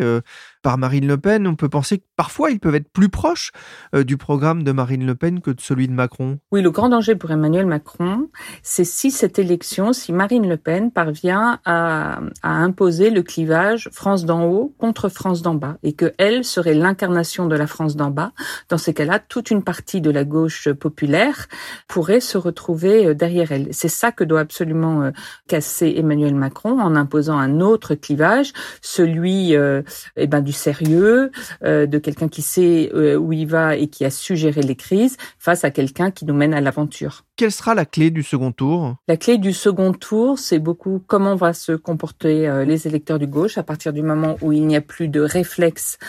par 0.62 0.78
Marine 0.78 1.08
Le 1.08 1.18
Pen. 1.18 1.48
On 1.48 1.56
peut 1.56 1.70
penser 1.70 2.00
que 2.00 2.04
parfois 2.16 2.52
ils 2.52 2.60
peuvent 2.60 2.76
être 2.76 2.92
plus 2.92 3.10
proches 3.10 3.52
du 3.94 4.18
programme 4.18 4.64
de 4.64 4.72
Marine 4.72 5.06
Le 5.06 5.16
Pen 5.16 5.42
que 5.42 5.52
de 5.52 5.62
celui 5.62 5.88
de 5.88 5.94
Macron. 5.94 6.40
Oui, 6.52 6.62
le 6.62 6.72
grand 6.72 6.90
danger 6.90 7.16
pour 7.16 7.32
Emmanuel 7.32 7.66
Macron, 7.66 8.30
c'est 8.64 8.84
si 8.84 9.12
cette 9.12 9.40
élection, 9.40 9.94
si 9.94 10.14
Marine 10.14 10.48
Le 10.48 10.58
Pen 10.58 10.92
parvient 10.92 11.60
à, 11.66 12.20
imposer 12.44 13.10
le 13.10 13.24
clivage 13.24 13.90
France 13.92 14.26
d'en 14.26 14.46
haut 14.46 14.74
contre 14.78 15.10
France 15.10 15.42
d'en 15.42 15.56
bas 15.56 15.78
et 15.84 15.94
que 15.94 16.14
elle 16.18 16.44
serait 16.44 16.74
l'incarnation 16.74 17.48
de 17.48 17.56
la 17.56 17.68
France 17.68 17.96
d'en 17.96 18.10
bas. 18.10 18.32
Dans 18.70 18.78
ces 18.78 18.94
cas-là, 18.94 19.20
toute 19.20 19.52
une 19.52 19.64
partie 19.64 20.02
de 20.02 20.10
la 20.10 20.24
gauche 20.24 20.70
populaire 20.70 21.48
pourrait 21.88 22.20
se 22.20 22.38
retrouver 22.38 23.14
derrière 23.16 23.52
elle. 23.52 23.68
C'est 23.72 23.88
ça 23.88 24.12
que 24.12 24.24
doit 24.24 24.40
absolument 24.40 25.12
casser 25.48 25.94
Emmanuel 25.98 26.36
Macron 26.36 26.80
en 26.80 26.96
imposant 26.96 27.38
un 27.38 27.60
autre 27.62 27.96
clivage, 27.96 28.54
celui 28.82 29.56
euh, 29.56 29.82
eh 30.16 30.28
ben, 30.28 30.42
du 30.48 30.54
sérieux, 30.54 31.32
euh, 31.64 31.86
de 31.86 31.98
quelqu'un 32.00 32.30
qui 32.30 32.42
sait 32.42 32.90
euh, 32.94 33.18
où 33.18 33.34
il 33.34 33.46
va 33.46 33.76
et 33.76 33.88
qui 33.88 34.06
a 34.06 34.10
su 34.10 34.38
gérer 34.38 34.62
les 34.62 34.76
crises, 34.76 35.18
face 35.38 35.66
à 35.66 35.72
quelqu'un 35.72 36.10
qui 36.10 36.24
nous 36.26 36.34
mène 36.34 36.54
à 36.54 36.62
l'aventure. 36.62 37.26
Quelle 37.38 37.52
sera 37.52 37.76
la 37.76 37.86
clé 37.86 38.10
du 38.10 38.24
second 38.24 38.52
tour? 38.52 38.96
La 39.08 39.16
clé 39.16 39.38
du 39.38 39.54
second 39.54 39.94
tour, 39.94 40.40
c'est 40.40 40.58
beaucoup 40.58 41.04
comment 41.06 41.36
va 41.36 41.54
se 41.54 41.74
comporter 41.74 42.48
euh, 42.48 42.66
les 42.66 42.88
électeurs 42.88 43.20
du 43.20 43.28
gauche 43.28 43.60
à 43.60 43.64
partir 43.64 43.94
du 43.94 44.02
moment 44.02 44.38
où 44.42 44.54
il 44.54 44.66
n'y 44.66 44.76
a 44.76 44.82
plus 44.82 45.08
de 45.08 45.22
réflexe 45.22 46.00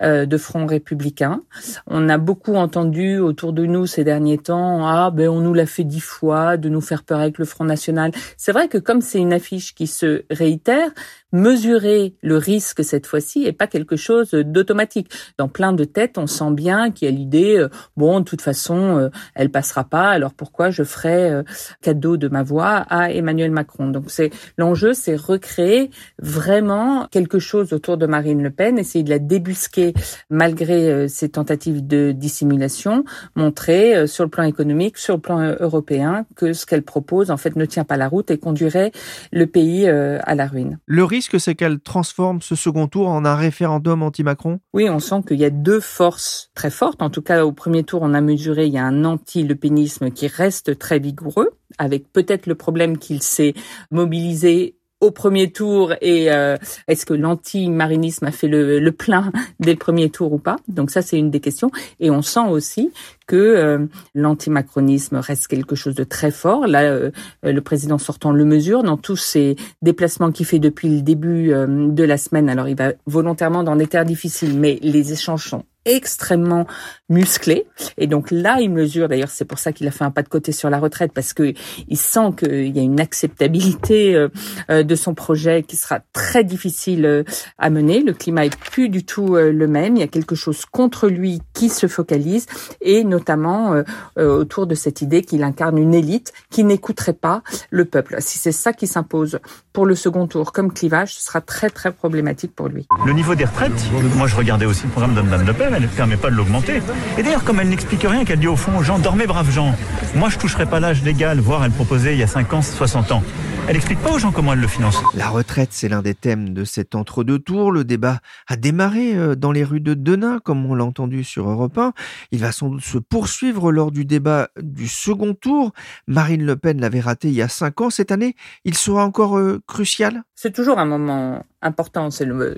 euh, 0.00 0.24
de 0.24 0.38
front 0.38 0.64
républicain. 0.64 1.42
On 1.88 2.08
a 2.08 2.16
beaucoup 2.16 2.54
entendu 2.54 3.18
autour 3.18 3.52
de 3.52 3.66
nous 3.66 3.84
ces 3.84 4.02
derniers 4.02 4.38
temps, 4.38 4.86
ah 4.86 5.10
ben 5.10 5.28
on 5.28 5.40
nous 5.40 5.52
l'a 5.52 5.66
fait 5.66 5.84
dix 5.84 6.00
fois 6.00 6.56
de 6.56 6.70
nous 6.70 6.80
faire 6.80 7.02
peur 7.02 7.20
avec 7.20 7.36
le 7.36 7.44
Front 7.44 7.64
National. 7.64 8.12
C'est 8.38 8.52
vrai 8.52 8.68
que 8.68 8.78
comme 8.78 9.02
c'est 9.02 9.18
une 9.18 9.34
affiche 9.34 9.74
qui 9.74 9.88
se 9.88 10.22
réitère, 10.30 10.90
mesurer 11.32 12.14
le 12.22 12.36
risque 12.36 12.84
cette 12.84 13.06
fois-ci 13.06 13.44
est 13.44 13.52
pas 13.52 13.66
quelque 13.66 13.96
chose 13.96 14.30
d'automatique. 14.30 15.10
Dans 15.38 15.48
plein 15.48 15.72
de 15.72 15.84
têtes, 15.84 16.18
on 16.18 16.26
sent 16.26 16.52
bien 16.52 16.90
qu'il 16.90 17.08
y 17.08 17.12
a 17.12 17.14
l'idée, 17.14 17.56
euh, 17.56 17.68
bon, 17.96 18.20
de 18.20 18.24
toute 18.24 18.42
façon, 18.42 19.10
elle 19.34 19.50
passera 19.50 19.84
pas, 19.84 20.10
alors 20.10 20.34
pourquoi 20.34 20.70
je 20.70 20.82
ferai 20.82 21.30
euh, 21.30 21.42
cadeau 21.82 22.16
de 22.16 22.28
ma 22.28 22.42
voix 22.42 22.86
à 22.88 23.10
Emmanuel 23.12 23.50
Macron? 23.50 23.88
Donc 23.88 24.04
c'est 24.08 24.30
l'enjeu, 24.56 24.94
c'est 24.94 25.16
recréer 25.16 25.90
vraiment 26.18 27.06
quelque 27.10 27.38
chose 27.38 27.72
autour 27.72 27.96
de 27.96 28.06
Marine 28.06 28.42
Le 28.42 28.50
Pen, 28.50 28.78
essayer 28.78 29.04
de 29.04 29.10
la 29.10 29.18
débusquer 29.18 29.94
malgré 30.30 30.90
euh, 30.90 31.08
ses 31.08 31.28
tentatives 31.28 31.86
de 31.86 32.12
dissimulation, 32.12 33.04
montrer 33.34 33.96
euh, 33.96 34.06
sur 34.06 34.24
le 34.24 34.30
plan 34.30 34.44
économique, 34.44 34.98
sur 34.98 35.14
le 35.14 35.20
plan 35.20 35.56
européen, 35.60 36.26
que 36.36 36.52
ce 36.52 36.66
qu'elle 36.66 36.82
propose 36.82 37.30
en 37.30 37.36
fait 37.36 37.56
ne 37.56 37.64
tient 37.64 37.84
pas 37.84 37.96
la 37.96 38.08
route 38.08 38.30
et 38.30 38.38
conduirait 38.38 38.92
le 39.32 39.46
pays 39.46 39.88
à 39.88 40.34
la 40.34 40.46
ruine. 40.46 40.78
Risque, 41.18 41.40
c'est 41.40 41.56
qu'elle 41.56 41.80
transforme 41.80 42.40
ce 42.42 42.54
second 42.54 42.86
tour 42.86 43.08
en 43.08 43.24
un 43.24 43.34
référendum 43.34 44.04
anti-Macron 44.04 44.60
Oui, 44.72 44.88
on 44.88 45.00
sent 45.00 45.22
qu'il 45.26 45.40
y 45.40 45.44
a 45.44 45.50
deux 45.50 45.80
forces 45.80 46.52
très 46.54 46.70
fortes. 46.70 47.02
En 47.02 47.10
tout 47.10 47.22
cas, 47.22 47.44
au 47.44 47.50
premier 47.50 47.82
tour, 47.82 48.02
on 48.02 48.14
a 48.14 48.20
mesuré, 48.20 48.66
il 48.66 48.72
y 48.72 48.78
a 48.78 48.84
un 48.84 49.04
anti-lepénisme 49.04 50.12
qui 50.12 50.28
reste 50.28 50.78
très 50.78 51.00
vigoureux, 51.00 51.50
avec 51.76 52.12
peut-être 52.12 52.46
le 52.46 52.54
problème 52.54 52.98
qu'il 52.98 53.20
s'est 53.20 53.54
mobilisé 53.90 54.77
au 55.00 55.10
premier 55.10 55.50
tour 55.50 55.92
et 56.00 56.30
euh, 56.32 56.56
est-ce 56.88 57.06
que 57.06 57.14
l'anti-marinisme 57.14 58.26
a 58.26 58.32
fait 58.32 58.48
le, 58.48 58.90
plein 58.90 59.32
dès 59.60 59.72
le 59.72 59.78
premier 59.78 60.10
tour 60.10 60.32
ou 60.32 60.38
pas? 60.38 60.56
Donc 60.68 60.90
ça, 60.90 61.02
c'est 61.02 61.18
une 61.18 61.30
des 61.30 61.40
questions. 61.40 61.70
Et 62.00 62.10
on 62.10 62.22
sent 62.22 62.48
aussi 62.48 62.90
que 63.26 63.36
euh, 63.36 63.86
l'anti-macronisme 64.14 65.16
reste 65.16 65.46
quelque 65.46 65.76
chose 65.76 65.94
de 65.94 66.04
très 66.04 66.30
fort. 66.30 66.66
Là, 66.66 66.82
euh, 66.82 67.10
le 67.42 67.60
président 67.60 67.98
sortant 67.98 68.32
le 68.32 68.44
mesure 68.44 68.82
dans 68.82 68.96
tous 68.96 69.16
ses 69.16 69.56
déplacements 69.82 70.32
qu'il 70.32 70.46
fait 70.46 70.58
depuis 70.58 70.88
le 70.88 71.02
début 71.02 71.48
de 71.48 72.04
la 72.04 72.18
semaine. 72.18 72.48
Alors, 72.48 72.68
il 72.68 72.76
va 72.76 72.92
volontairement 73.06 73.62
dans 73.62 73.76
des 73.76 73.86
terres 73.86 74.04
difficiles, 74.04 74.58
mais 74.58 74.78
les 74.82 75.12
échanges 75.12 75.48
sont 75.48 75.64
extrêmement 75.88 76.66
musclé. 77.08 77.66
Et 77.96 78.06
donc 78.06 78.30
là, 78.30 78.58
il 78.60 78.70
mesure, 78.70 79.08
d'ailleurs, 79.08 79.30
c'est 79.30 79.44
pour 79.44 79.58
ça 79.58 79.72
qu'il 79.72 79.86
a 79.88 79.90
fait 79.90 80.04
un 80.04 80.10
pas 80.10 80.22
de 80.22 80.28
côté 80.28 80.52
sur 80.52 80.70
la 80.70 80.78
retraite, 80.78 81.12
parce 81.12 81.32
que 81.32 81.54
il 81.88 81.96
sent 81.96 82.30
qu'il 82.38 82.76
y 82.76 82.78
a 82.78 82.82
une 82.82 83.00
acceptabilité 83.00 84.14
euh, 84.14 84.28
euh, 84.70 84.82
de 84.82 84.94
son 84.94 85.14
projet 85.14 85.62
qui 85.62 85.76
sera 85.76 86.00
très 86.12 86.44
difficile 86.44 87.06
euh, 87.06 87.22
à 87.58 87.70
mener. 87.70 88.02
Le 88.02 88.12
climat 88.12 88.46
est 88.46 88.56
plus 88.56 88.88
du 88.88 89.04
tout 89.04 89.36
le 89.36 89.66
même. 89.66 89.96
Il 89.96 90.00
y 90.00 90.04
a 90.04 90.08
quelque 90.08 90.34
chose 90.34 90.64
contre 90.66 91.08
lui 91.08 91.40
qui 91.54 91.68
se 91.68 91.86
focalise, 91.86 92.46
et 92.80 93.04
notamment 93.04 93.82
autour 94.16 94.66
de 94.66 94.74
cette 94.74 95.02
idée 95.02 95.22
qu'il 95.22 95.42
incarne 95.42 95.78
une 95.78 95.94
élite 95.94 96.32
qui 96.50 96.64
n'écouterait 96.64 97.12
pas 97.12 97.42
le 97.70 97.84
peuple. 97.84 98.16
Si 98.20 98.38
c'est 98.38 98.52
ça 98.52 98.72
qui 98.72 98.86
s'impose 98.86 99.38
pour 99.72 99.86
le 99.86 99.94
second 99.94 100.26
tour 100.26 100.52
comme 100.52 100.72
clivage, 100.72 101.14
ce 101.14 101.22
sera 101.22 101.40
très 101.40 101.70
très 101.70 101.92
problématique 101.92 102.54
pour 102.54 102.68
lui. 102.68 102.86
Le 103.06 103.12
niveau 103.12 103.34
des 103.34 103.44
retraites, 103.44 103.72
moi 104.16 104.26
je 104.26 104.36
regardais 104.36 104.66
aussi 104.66 104.84
le 104.84 104.90
programme 104.90 105.14
de 105.14 105.20
Mme 105.20 105.46
Le 105.46 105.52
Pen, 105.52 105.74
elle 105.78 105.84
ne 105.84 105.88
permet 105.88 106.16
pas 106.16 106.30
de 106.30 106.34
l'augmenter. 106.34 106.82
Et 107.16 107.22
d'ailleurs, 107.22 107.44
comme 107.44 107.60
elle 107.60 107.68
n'explique 107.68 108.02
rien, 108.02 108.24
qu'elle 108.24 108.40
dit 108.40 108.48
au 108.48 108.56
fond 108.56 108.76
aux 108.76 108.82
gens, 108.82 108.98
dormez 108.98 109.26
braves 109.26 109.50
gens. 109.50 109.74
Moi, 110.14 110.28
je 110.28 110.38
toucherai 110.38 110.66
pas 110.66 110.80
l'âge 110.80 111.02
légal, 111.02 111.38
voire 111.38 111.64
elle 111.64 111.70
proposait 111.70 112.14
il 112.14 112.18
y 112.18 112.22
a 112.22 112.26
5 112.26 112.52
ans, 112.52 112.62
60 112.62 113.12
ans. 113.12 113.22
Elle 113.68 113.76
explique 113.76 114.00
pas 114.00 114.12
aux 114.12 114.18
gens 114.18 114.32
comment 114.32 114.54
elle 114.54 114.60
le 114.60 114.66
finance. 114.66 115.00
La 115.14 115.28
retraite, 115.28 115.68
c'est 115.72 115.90
l'un 115.90 116.00
des 116.00 116.14
thèmes 116.14 116.54
de 116.54 116.64
cet 116.64 116.94
entre-deux 116.94 117.38
tours. 117.38 117.70
Le 117.70 117.84
débat 117.84 118.20
a 118.46 118.56
démarré 118.56 119.14
euh, 119.14 119.34
dans 119.34 119.52
les 119.52 119.62
rues 119.62 119.80
de 119.80 119.92
Denain, 119.92 120.40
comme 120.42 120.64
on 120.64 120.74
l'a 120.74 120.86
entendu 120.86 121.22
sur 121.22 121.48
Europe 121.50 121.76
1. 121.76 121.92
Il 122.32 122.40
va 122.40 122.50
sans 122.50 122.70
doute 122.70 122.82
se 122.82 122.96
poursuivre 122.96 123.70
lors 123.70 123.92
du 123.92 124.06
débat 124.06 124.48
du 124.60 124.88
second 124.88 125.34
tour. 125.34 125.72
Marine 126.06 126.46
Le 126.46 126.56
Pen 126.56 126.80
l'avait 126.80 127.00
raté 127.00 127.28
il 127.28 127.34
y 127.34 127.42
a 127.42 127.48
5 127.48 127.80
ans. 127.82 127.90
Cette 127.90 128.10
année, 128.10 128.34
il 128.64 128.74
sera 128.74 129.04
encore 129.04 129.38
euh, 129.38 129.60
crucial? 129.66 130.22
C'est 130.34 130.54
toujours 130.54 130.78
un 130.78 130.86
moment 130.86 131.42
important. 131.62 132.10
C'est 132.10 132.24
le, 132.24 132.56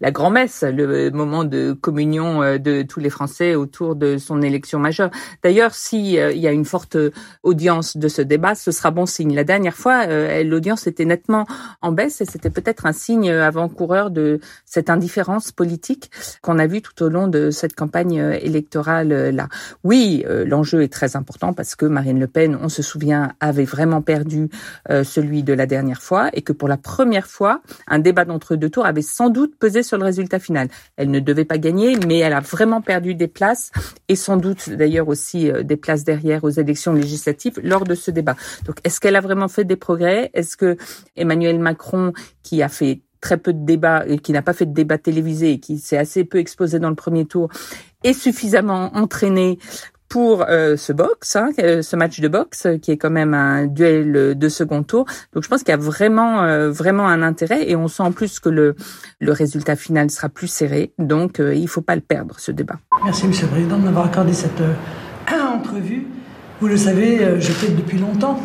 la 0.00 0.10
grand-messe, 0.10 0.62
le 0.62 1.10
moment 1.10 1.44
de 1.44 1.72
communion 1.72 2.42
euh, 2.42 2.58
de 2.58 2.82
tous 2.82 3.00
les 3.00 3.10
Français 3.10 3.54
autour 3.54 3.96
de 3.96 4.16
son 4.16 4.42
élection 4.42 4.78
majeure. 4.78 5.10
D'ailleurs, 5.42 5.74
si 5.74 6.18
euh, 6.18 6.32
il 6.32 6.38
y 6.38 6.48
a 6.48 6.52
une 6.52 6.64
forte 6.64 6.96
audience 7.42 7.96
de 7.96 8.08
ce 8.08 8.22
débat, 8.22 8.54
ce 8.54 8.70
sera 8.70 8.90
bon 8.90 9.06
signe. 9.06 9.34
La 9.34 9.44
dernière 9.44 9.74
fois, 9.74 10.06
euh, 10.08 10.42
l'audience 10.44 10.86
était 10.86 11.04
nettement 11.04 11.46
en 11.82 11.92
baisse 11.92 12.20
et 12.20 12.24
c'était 12.24 12.50
peut-être 12.50 12.86
un 12.86 12.92
signe 12.92 13.30
avant-coureur 13.30 14.10
de 14.10 14.40
cette 14.64 14.90
indifférence 14.90 15.52
politique 15.52 16.10
qu'on 16.42 16.58
a 16.58 16.66
vu 16.66 16.80
tout 16.80 17.02
au 17.02 17.08
long 17.08 17.28
de 17.28 17.50
cette 17.50 17.74
campagne 17.74 18.16
électorale 18.40 19.30
là. 19.30 19.48
Oui, 19.84 20.24
l'enjeu 20.46 20.82
est 20.82 20.92
très 20.92 21.16
important 21.16 21.52
parce 21.52 21.74
que 21.74 21.86
Marine 21.86 22.18
Le 22.18 22.26
Pen, 22.26 22.58
on 22.60 22.68
se 22.68 22.82
souvient, 22.82 23.32
avait 23.40 23.64
vraiment 23.64 24.02
perdu 24.02 24.48
celui 24.88 25.42
de 25.42 25.52
la 25.52 25.66
dernière 25.66 26.02
fois 26.02 26.30
et 26.32 26.42
que 26.42 26.52
pour 26.52 26.68
la 26.68 26.76
première 26.76 27.26
fois, 27.26 27.60
un 27.86 27.98
débat 27.98 28.24
dont 28.24 28.37
entre 28.38 28.54
deux 28.54 28.70
tours 28.70 28.86
avait 28.86 29.02
sans 29.02 29.30
doute 29.30 29.58
pesé 29.58 29.82
sur 29.82 29.98
le 29.98 30.04
résultat 30.04 30.38
final. 30.38 30.68
Elle 30.96 31.10
ne 31.10 31.18
devait 31.18 31.44
pas 31.44 31.58
gagner, 31.58 31.96
mais 32.06 32.18
elle 32.18 32.32
a 32.32 32.40
vraiment 32.40 32.80
perdu 32.80 33.16
des 33.16 33.26
places 33.26 33.72
et 34.06 34.14
sans 34.14 34.36
doute 34.36 34.70
d'ailleurs 34.70 35.08
aussi 35.08 35.50
euh, 35.50 35.64
des 35.64 35.76
places 35.76 36.04
derrière 36.04 36.44
aux 36.44 36.50
élections 36.50 36.92
législatives 36.92 37.58
lors 37.64 37.82
de 37.82 37.96
ce 37.96 38.12
débat. 38.12 38.36
Donc 38.64 38.76
est-ce 38.84 39.00
qu'elle 39.00 39.16
a 39.16 39.20
vraiment 39.20 39.48
fait 39.48 39.64
des 39.64 39.74
progrès? 39.74 40.30
Est-ce 40.34 40.56
que 40.56 40.76
Emmanuel 41.16 41.58
Macron, 41.58 42.12
qui 42.44 42.62
a 42.62 42.68
fait 42.68 43.00
très 43.20 43.38
peu 43.38 43.52
de 43.52 43.64
débats 43.64 44.04
et 44.06 44.18
qui 44.18 44.30
n'a 44.30 44.42
pas 44.42 44.52
fait 44.52 44.66
de 44.66 44.72
débat 44.72 44.98
télévisé 44.98 45.50
et 45.54 45.58
qui 45.58 45.78
s'est 45.78 45.98
assez 45.98 46.24
peu 46.24 46.38
exposé 46.38 46.78
dans 46.78 46.90
le 46.90 46.94
premier 46.94 47.24
tour, 47.24 47.48
est 48.04 48.12
suffisamment 48.12 48.94
entraîné 48.94 49.58
pour 50.08 50.44
euh, 50.48 50.76
ce 50.76 50.92
box, 50.92 51.36
hein, 51.36 51.50
euh, 51.58 51.82
ce 51.82 51.96
match 51.96 52.20
de 52.20 52.28
boxe 52.28 52.66
euh, 52.66 52.78
qui 52.78 52.90
est 52.90 52.96
quand 52.96 53.10
même 53.10 53.34
un 53.34 53.66
duel 53.66 54.36
de 54.36 54.48
second 54.48 54.82
tour. 54.82 55.04
Donc 55.34 55.42
je 55.42 55.48
pense 55.48 55.62
qu'il 55.62 55.70
y 55.70 55.74
a 55.74 55.78
vraiment 55.78 56.68
vraiment 56.70 57.06
un 57.08 57.22
intérêt 57.22 57.68
et 57.68 57.76
on 57.76 57.88
sent 57.88 58.02
en 58.02 58.12
plus 58.12 58.40
que 58.40 58.48
le 58.48 58.74
le 59.20 59.32
résultat 59.32 59.76
final 59.76 60.10
sera 60.10 60.28
plus 60.28 60.48
serré. 60.48 60.92
Donc 60.98 61.40
il 61.40 61.68
faut 61.68 61.80
pas 61.80 61.94
le 61.94 62.00
perdre 62.00 62.36
ce 62.38 62.52
débat. 62.52 62.76
Merci 63.04 63.26
Monsieur 63.26 63.46
le 63.46 63.52
Président 63.52 63.78
de 63.78 63.84
m'avoir 63.84 64.06
accordé 64.06 64.32
cette 64.32 64.62
entrevue. 65.30 66.06
Vous 66.60 66.68
le 66.68 66.76
savez, 66.76 67.40
je 67.40 67.52
plaide 67.52 67.76
depuis 67.76 67.98
longtemps 67.98 68.40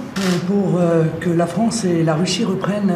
pour 0.48 0.80
que 1.20 1.30
la 1.30 1.48
France 1.48 1.86
et 1.86 2.04
la 2.04 2.16
Russie 2.16 2.44
reprennent 2.44 2.94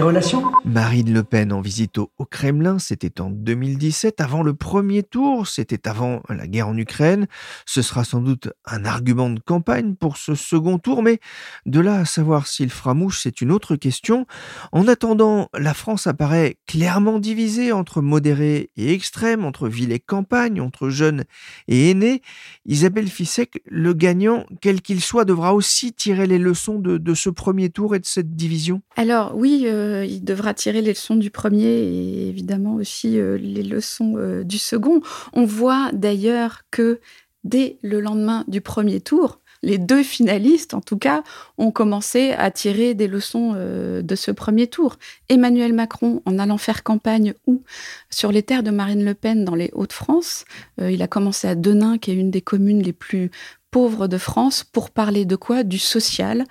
relations? 0.00 0.42
Marine 0.64 1.12
Le 1.12 1.22
Pen 1.24 1.52
en 1.52 1.60
visite 1.60 1.98
au, 1.98 2.10
Kremlin, 2.30 2.78
c'était 2.78 3.20
en 3.20 3.30
2017, 3.30 4.20
avant 4.20 4.42
le 4.42 4.54
premier 4.54 5.02
tour, 5.02 5.46
c'était 5.48 5.88
avant 5.88 6.22
la 6.28 6.46
guerre 6.46 6.68
en 6.68 6.76
Ukraine. 6.78 7.26
Ce 7.66 7.82
sera 7.82 8.04
sans 8.04 8.20
doute 8.20 8.48
un 8.64 8.84
argument 8.84 9.28
de 9.28 9.40
campagne 9.40 9.94
pour 9.96 10.16
ce 10.16 10.34
second 10.34 10.78
tour, 10.78 11.02
mais 11.02 11.18
de 11.66 11.80
là 11.80 11.96
à 11.96 12.04
savoir 12.04 12.46
s'il 12.46 12.70
fera 12.70 12.94
mouche, 12.94 13.20
c'est 13.22 13.40
une 13.40 13.50
autre 13.50 13.76
question. 13.76 14.26
En 14.70 14.86
attendant, 14.88 15.48
la 15.58 15.74
France 15.74 16.06
apparaît 16.06 16.56
clairement 16.66 17.18
divisée 17.18 17.72
entre 17.72 18.00
modérés 18.00 18.70
et 18.76 18.94
extrêmes, 18.94 19.44
entre 19.44 19.68
ville 19.68 19.92
et 19.92 20.00
campagne, 20.00 20.60
entre 20.60 20.88
jeunes 20.88 21.24
et 21.66 21.90
aînés. 21.90 22.22
Isabelle 22.66 23.08
Fissek, 23.08 23.62
le 23.66 23.92
gagnant, 23.92 24.46
quel 24.60 24.80
qu'il 24.80 25.00
soit, 25.00 25.24
devra 25.24 25.54
aussi 25.54 25.92
tirer 25.92 26.26
les 26.26 26.38
leçons 26.38 26.78
de, 26.78 27.14
ce 27.14 27.30
premier 27.30 27.68
tour 27.68 27.94
et 27.94 27.98
de 27.98 28.06
cette 28.06 28.36
division? 28.36 28.80
Alors 28.96 29.36
oui, 29.36 29.64
euh, 29.66 29.81
euh, 29.82 30.04
il 30.04 30.24
devra 30.24 30.54
tirer 30.54 30.80
les 30.80 30.92
leçons 30.92 31.16
du 31.16 31.30
premier 31.30 31.66
et 31.66 32.28
évidemment 32.28 32.74
aussi 32.74 33.18
euh, 33.18 33.36
les 33.36 33.62
leçons 33.62 34.14
euh, 34.16 34.44
du 34.44 34.58
second. 34.58 35.00
On 35.32 35.44
voit 35.44 35.90
d'ailleurs 35.92 36.62
que 36.70 37.00
dès 37.44 37.78
le 37.82 38.00
lendemain 38.00 38.44
du 38.48 38.60
premier 38.60 39.00
tour, 39.00 39.40
les 39.64 39.78
deux 39.78 40.02
finalistes, 40.02 40.74
en 40.74 40.80
tout 40.80 40.98
cas, 40.98 41.22
ont 41.56 41.70
commencé 41.70 42.32
à 42.32 42.50
tirer 42.50 42.94
des 42.94 43.06
leçons 43.06 43.52
de 43.54 44.14
ce 44.16 44.32
premier 44.32 44.66
tour. 44.66 44.96
Emmanuel 45.28 45.72
Macron, 45.72 46.20
en 46.26 46.40
allant 46.40 46.58
faire 46.58 46.82
campagne 46.82 47.34
où? 47.46 47.62
Sur 48.10 48.32
les 48.32 48.42
terres 48.42 48.64
de 48.64 48.72
Marine 48.72 49.04
Le 49.04 49.14
Pen, 49.14 49.44
dans 49.44 49.54
les 49.54 49.70
Hauts-de-France. 49.72 50.46
il 50.80 51.00
a 51.00 51.06
commencé 51.06 51.46
à 51.46 51.54
Denain, 51.54 51.98
qui 51.98 52.10
est 52.10 52.14
une 52.14 52.32
des 52.32 52.40
communes 52.40 52.82
les 52.82 52.92
plus 52.92 53.30
pauvres 53.70 54.08
de 54.08 54.18
France, 54.18 54.64
pour 54.64 54.90
parler 54.90 55.24
de 55.26 55.36
quoi? 55.36 55.62
Du 55.62 55.78
social, 55.78 56.44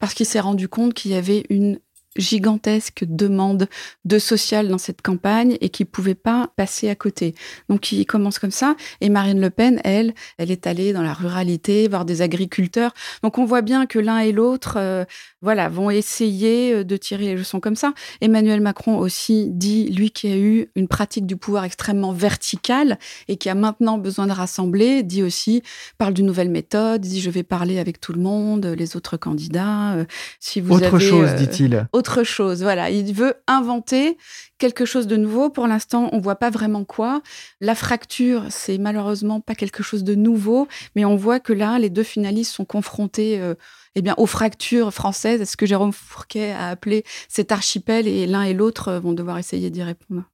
parce 0.00 0.14
qu'il 0.14 0.26
s'est 0.26 0.40
rendu 0.40 0.68
compte 0.68 0.92
qu'il 0.92 1.12
y 1.12 1.14
avait 1.14 1.44
une 1.50 1.78
gigantesque 2.16 3.04
demande 3.06 3.68
de 4.04 4.18
social 4.18 4.68
dans 4.68 4.78
cette 4.78 5.02
campagne 5.02 5.56
et 5.60 5.68
qui 5.68 5.84
pouvait 5.84 6.14
pas 6.14 6.50
passer 6.56 6.88
à 6.88 6.94
côté. 6.94 7.34
Donc 7.68 7.92
il 7.92 8.06
commence 8.06 8.38
comme 8.38 8.50
ça 8.50 8.76
et 9.00 9.08
Marine 9.08 9.40
Le 9.40 9.50
Pen, 9.50 9.80
elle, 9.84 10.14
elle 10.38 10.50
est 10.50 10.66
allée 10.66 10.92
dans 10.92 11.02
la 11.02 11.12
ruralité, 11.12 11.88
voir 11.88 12.04
des 12.04 12.22
agriculteurs. 12.22 12.92
Donc 13.22 13.38
on 13.38 13.44
voit 13.44 13.62
bien 13.62 13.86
que 13.86 13.98
l'un 13.98 14.18
et 14.18 14.32
l'autre 14.32 14.74
euh, 14.76 15.04
voilà, 15.42 15.68
vont 15.68 15.90
essayer 15.90 16.74
euh, 16.74 16.84
de 16.84 16.96
tirer 16.96 17.26
les 17.26 17.34
leçons 17.34 17.60
comme 17.60 17.76
ça. 17.76 17.92
Emmanuel 18.20 18.60
Macron 18.60 18.98
aussi 18.98 19.48
dit 19.50 19.88
lui 19.90 20.10
qui 20.10 20.28
a 20.28 20.36
eu 20.36 20.68
une 20.74 20.88
pratique 20.88 21.26
du 21.26 21.36
pouvoir 21.36 21.64
extrêmement 21.64 22.12
verticale 22.12 22.98
et 23.28 23.36
qui 23.36 23.48
a 23.48 23.54
maintenant 23.54 23.98
besoin 23.98 24.26
de 24.26 24.32
rassembler, 24.32 25.02
dit 25.02 25.22
aussi 25.22 25.62
parle 25.98 26.14
d'une 26.14 26.26
nouvelle 26.26 26.50
méthode, 26.50 27.02
dit 27.02 27.20
je 27.20 27.30
vais 27.30 27.42
parler 27.42 27.78
avec 27.78 28.00
tout 28.00 28.12
le 28.12 28.20
monde, 28.20 28.66
les 28.66 28.96
autres 28.96 29.16
candidats. 29.16 29.94
Euh, 29.94 30.04
si 30.40 30.60
vous 30.60 30.74
autre 30.74 30.98
chose, 30.98 31.34
dit-il 31.34 31.86
autre 31.92 32.05
chose. 32.24 32.62
Voilà, 32.62 32.90
il 32.90 33.12
veut 33.12 33.34
inventer 33.46 34.16
quelque 34.58 34.84
chose 34.84 35.06
de 35.06 35.16
nouveau. 35.16 35.50
Pour 35.50 35.66
l'instant, 35.66 36.08
on 36.12 36.18
voit 36.18 36.36
pas 36.36 36.50
vraiment 36.50 36.84
quoi. 36.84 37.22
La 37.60 37.74
fracture, 37.74 38.44
c'est 38.50 38.78
malheureusement 38.78 39.40
pas 39.40 39.54
quelque 39.54 39.82
chose 39.82 40.04
de 40.04 40.14
nouveau, 40.14 40.68
mais 40.94 41.04
on 41.04 41.16
voit 41.16 41.40
que 41.40 41.52
là, 41.52 41.78
les 41.78 41.90
deux 41.90 42.02
finalistes 42.02 42.52
sont 42.52 42.64
confrontés 42.64 43.40
euh, 43.40 43.54
eh 43.94 44.02
bien, 44.02 44.14
aux 44.18 44.26
fractures 44.26 44.92
françaises, 44.92 45.48
ce 45.48 45.56
que 45.56 45.66
Jérôme 45.66 45.92
Fourquet 45.92 46.52
a 46.52 46.68
appelé 46.68 47.04
cet 47.28 47.50
archipel, 47.50 48.06
et 48.06 48.26
l'un 48.26 48.42
et 48.42 48.52
l'autre 48.52 48.94
vont 48.94 49.12
devoir 49.12 49.38
essayer 49.38 49.70
d'y 49.70 49.82
répondre. 49.82 50.24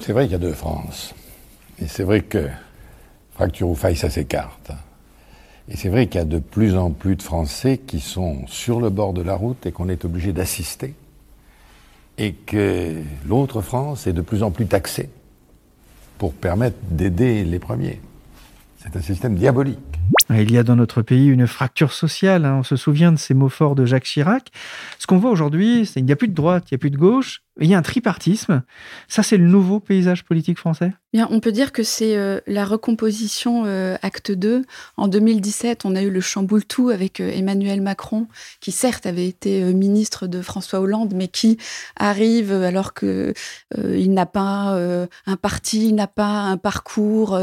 C'est 0.00 0.12
vrai 0.12 0.24
qu'il 0.24 0.32
y 0.32 0.36
a 0.36 0.38
deux 0.38 0.54
France. 0.54 1.14
Et 1.78 1.88
c'est 1.88 2.04
vrai 2.04 2.22
que 2.22 2.48
fracture 3.34 3.68
ou 3.68 3.74
faille, 3.74 3.96
ça 3.96 4.08
s'écarte. 4.08 4.70
Et 5.68 5.76
c'est 5.76 5.88
vrai 5.88 6.06
qu'il 6.06 6.18
y 6.18 6.22
a 6.22 6.26
de 6.26 6.38
plus 6.38 6.76
en 6.76 6.90
plus 6.90 7.16
de 7.16 7.22
Français 7.22 7.78
qui 7.78 8.00
sont 8.00 8.46
sur 8.46 8.80
le 8.80 8.90
bord 8.90 9.12
de 9.12 9.22
la 9.22 9.34
route 9.34 9.64
et 9.66 9.72
qu'on 9.72 9.88
est 9.88 10.04
obligé 10.04 10.32
d'assister 10.32 10.94
et 12.18 12.32
que 12.32 12.94
l'autre 13.26 13.62
France 13.62 14.06
est 14.06 14.12
de 14.12 14.20
plus 14.20 14.42
en 14.42 14.50
plus 14.50 14.66
taxée 14.66 15.10
pour 16.18 16.32
permettre 16.34 16.76
d'aider 16.90 17.44
les 17.44 17.58
premiers. 17.58 18.00
C'est 18.78 18.96
un 18.96 19.00
système 19.00 19.36
diabolique. 19.36 19.78
Il 20.30 20.50
y 20.50 20.58
a 20.58 20.62
dans 20.62 20.76
notre 20.76 21.02
pays 21.02 21.28
une 21.28 21.46
fracture 21.46 21.92
sociale. 21.92 22.44
Hein. 22.44 22.56
On 22.60 22.62
se 22.62 22.76
souvient 22.76 23.12
de 23.12 23.18
ces 23.18 23.34
mots 23.34 23.48
forts 23.48 23.74
de 23.74 23.84
Jacques 23.84 24.04
Chirac. 24.04 24.50
Ce 24.98 25.06
qu'on 25.06 25.18
voit 25.18 25.30
aujourd'hui, 25.30 25.86
c'est 25.86 25.94
qu'il 25.94 26.06
n'y 26.06 26.12
a 26.12 26.16
plus 26.16 26.28
de 26.28 26.34
droite, 26.34 26.64
il 26.70 26.74
n'y 26.74 26.76
a 26.76 26.78
plus 26.78 26.90
de 26.90 26.96
gauche, 26.96 27.42
il 27.60 27.68
y 27.68 27.74
a 27.74 27.78
un 27.78 27.82
tripartisme. 27.82 28.62
Ça, 29.08 29.22
c'est 29.22 29.36
le 29.36 29.46
nouveau 29.46 29.78
paysage 29.78 30.24
politique 30.24 30.58
français? 30.58 30.92
Bien, 31.12 31.28
on 31.30 31.40
peut 31.40 31.52
dire 31.52 31.72
que 31.72 31.82
c'est 31.82 32.16
euh, 32.16 32.40
la 32.46 32.64
recomposition 32.64 33.64
euh, 33.66 33.96
acte 34.00 34.32
2. 34.32 34.64
En 34.96 35.08
2017, 35.08 35.84
on 35.84 35.94
a 35.94 36.00
eu 36.00 36.08
le 36.08 36.22
chamboule-tout 36.22 36.88
avec 36.88 37.20
euh, 37.20 37.30
Emmanuel 37.30 37.82
Macron, 37.82 38.28
qui 38.60 38.72
certes 38.72 39.04
avait 39.04 39.26
été 39.26 39.62
ministre 39.74 40.26
de 40.26 40.40
François 40.40 40.80
Hollande, 40.80 41.12
mais 41.14 41.28
qui 41.28 41.58
arrive 41.96 42.52
alors 42.52 42.94
que 42.94 43.34
il 43.76 44.14
n'a 44.14 44.26
pas 44.26 44.78
un 45.26 45.36
parti, 45.36 45.88
il 45.88 45.94
n'a 45.94 46.06
pas 46.06 46.42
un 46.42 46.56
parcours 46.56 47.38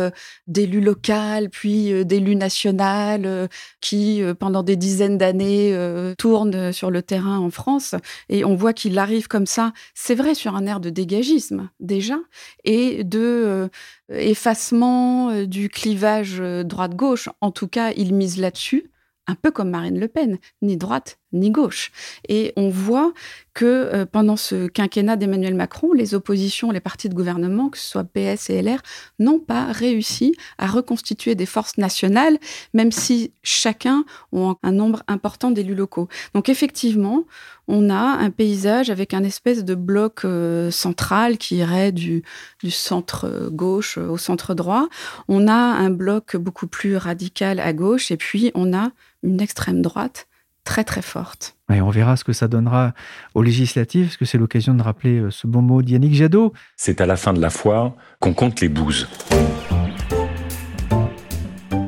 d'élu 0.48 0.82
local, 0.82 1.50
puis 1.50 2.06
d'élu 2.06 2.36
national, 2.36 3.50
qui 3.82 4.22
pendant 4.40 4.64
des 4.64 4.76
dizaines 4.76 5.18
d'années 5.18 5.76
tourne 6.18 6.72
sur 6.72 6.92
le 6.92 7.02
terrain 7.02 7.40
en 7.40 7.50
France. 7.50 7.96
Et 8.30 8.46
on 8.46 8.56
voit 8.56 8.74
qu'il 8.74 8.98
arrive 8.98 9.28
comme 9.28 9.46
ça 9.46 9.74
c'est 10.02 10.16
vrai 10.16 10.34
sur 10.34 10.56
un 10.56 10.66
air 10.66 10.80
de 10.80 10.90
dégagisme 10.90 11.70
déjà 11.82 12.18
et 12.64 13.04
de 13.04 13.20
euh, 13.20 13.68
effacement 14.08 15.30
euh, 15.30 15.46
du 15.46 15.68
clivage 15.68 16.40
euh, 16.40 16.64
droite-gauche. 16.64 17.28
En 17.42 17.52
tout 17.52 17.68
cas, 17.68 17.92
il 17.98 18.14
mise 18.14 18.40
là-dessus, 18.40 18.92
un 19.28 19.36
peu 19.36 19.52
comme 19.52 19.70
Marine 19.70 20.00
Le 20.00 20.08
Pen, 20.08 20.40
ni 20.62 20.78
droite 20.78 21.19
ni 21.34 21.52
gauche. 21.52 21.92
Et 22.28 22.54
on 22.56 22.70
voit 22.70 23.14
que 23.54 23.66
euh, 23.66 24.06
pendant 24.06 24.38
ce 24.38 24.68
quinquennat 24.68 25.18
d'Emmanuel 25.18 25.54
Macron, 25.54 25.92
les 25.94 26.14
oppositions, 26.14 26.72
les 26.72 26.80
partis 26.80 27.10
de 27.10 27.14
gouvernement, 27.14 27.70
que 27.70 27.78
ce 27.78 27.90
soit 27.90 28.06
PS 28.06 28.50
et 28.50 28.62
LR, 28.62 28.82
n'ont 29.20 29.40
pas 29.40 29.66
réussi 29.72 30.34
à 30.58 30.68
reconstituer 30.68 31.36
des 31.36 31.46
forces 31.46 31.78
nationales, 31.78 32.38
même 32.74 32.92
si 32.92 33.34
chacun 33.44 34.06
a 34.34 34.54
un 34.64 34.72
nombre 34.72 35.04
important 35.08 35.52
d'élus 35.52 35.76
locaux. 35.76 36.08
Donc 36.34 36.48
effectivement, 36.48 37.26
on 37.68 37.90
a 37.90 38.00
un 38.00 38.30
paysage 38.32 38.90
avec 38.90 39.14
un 39.14 39.24
espèce 39.24 39.66
de 39.66 39.76
bloc 39.76 40.22
euh, 40.24 40.72
central 40.72 41.38
qui 41.38 41.58
irait 41.58 41.92
du, 41.92 42.24
du 42.64 42.72
centre 42.72 43.50
gauche 43.52 43.98
au 43.98 44.18
centre 44.18 44.54
droit. 44.54 44.88
On 45.28 45.48
a 45.48 45.54
un 45.54 45.90
bloc 45.90 46.38
beaucoup 46.38 46.68
plus 46.68 46.96
radical 46.96 47.60
à 47.60 47.74
gauche 47.74 48.10
et 48.10 48.18
puis 48.18 48.52
on 48.56 48.74
a 48.74 48.92
une 49.22 49.42
extrême 49.42 49.82
droite 49.82 50.29
très 50.70 50.84
très 50.84 51.02
forte. 51.02 51.56
Et 51.74 51.82
on 51.82 51.90
verra 51.90 52.16
ce 52.16 52.24
que 52.24 52.32
ça 52.32 52.48
donnera 52.48 52.94
aux 53.34 53.42
législatives, 53.42 54.06
parce 54.06 54.18
que 54.18 54.26
c'est 54.26 54.38
l'occasion 54.38 54.76
de 54.76 54.84
rappeler 54.84 55.18
euh, 55.18 55.32
ce 55.32 55.48
bon 55.48 55.64
mot 55.64 55.82
d'Yannick 55.82 56.14
Jadot. 56.14 56.54
C'est 56.78 57.02
à 57.02 57.08
la 57.08 57.16
fin 57.16 57.34
de 57.34 57.42
la 57.42 57.50
foire 57.50 57.94
qu'on 58.20 58.36
compte 58.36 58.62
les 58.62 58.70
bouses. 58.70 59.08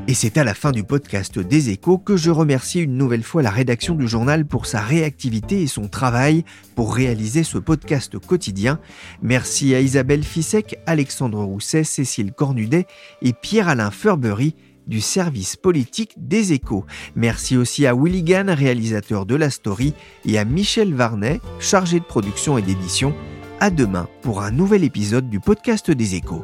Et 0.08 0.15
c'est 0.15 0.39
à 0.39 0.44
la 0.44 0.56
fin 0.56 0.72
du 0.72 0.84
podcast 0.84 1.38
des 1.38 1.70
échos 1.70 2.00
que 2.00 2.17
je 2.17 2.32
remercie 2.32 2.82
une 2.82 2.98
nouvelle 2.98 3.22
fois 3.22 3.44
la 3.44 3.52
rédaction 3.52 3.94
du 3.94 4.08
journal 4.08 4.46
pour 4.46 4.65
sa 4.65 4.82
réactivité 4.82 5.62
et 5.62 5.67
son 5.67 5.88
travail 5.88 6.44
pour 6.76 6.96
réaliser 6.96 7.44
ce 7.44 7.60
podcast 7.60 8.17
quotidien. 8.17 8.80
Merci 9.22 9.76
à 9.76 9.80
Isabelle 9.80 10.24
Fissek, 10.24 10.80
Alexandre 10.88 11.44
Rousset, 11.44 11.84
Cécile 11.84 12.34
Cornudet 12.34 12.88
et 13.22 13.32
Pierre-Alain 13.32 13.91
Furbery 13.91 14.56
du 14.88 15.02
service 15.02 15.56
politique 15.56 16.15
des 16.17 16.54
échos. 16.54 16.86
Merci 17.15 17.58
aussi 17.58 17.86
à 17.86 17.96
Willigan, 17.96 18.46
réalisateur 18.48 19.26
de 19.26 19.36
la 19.36 19.50
story, 19.50 19.94
et 20.26 20.38
à 20.38 20.46
Michel 20.46 20.94
Varnet, 20.94 21.39
chargé 21.60 22.00
de 22.00 22.06
production 22.06 22.58
et 22.58 22.62
d'édition. 22.62 23.13
À 23.60 23.70
demain 23.70 24.08
pour 24.22 24.41
un 24.41 24.52
nouvel 24.52 24.84
épisode 24.84 25.30
du 25.30 25.39
podcast 25.39 25.91
des 25.91 26.15
échos. 26.15 26.44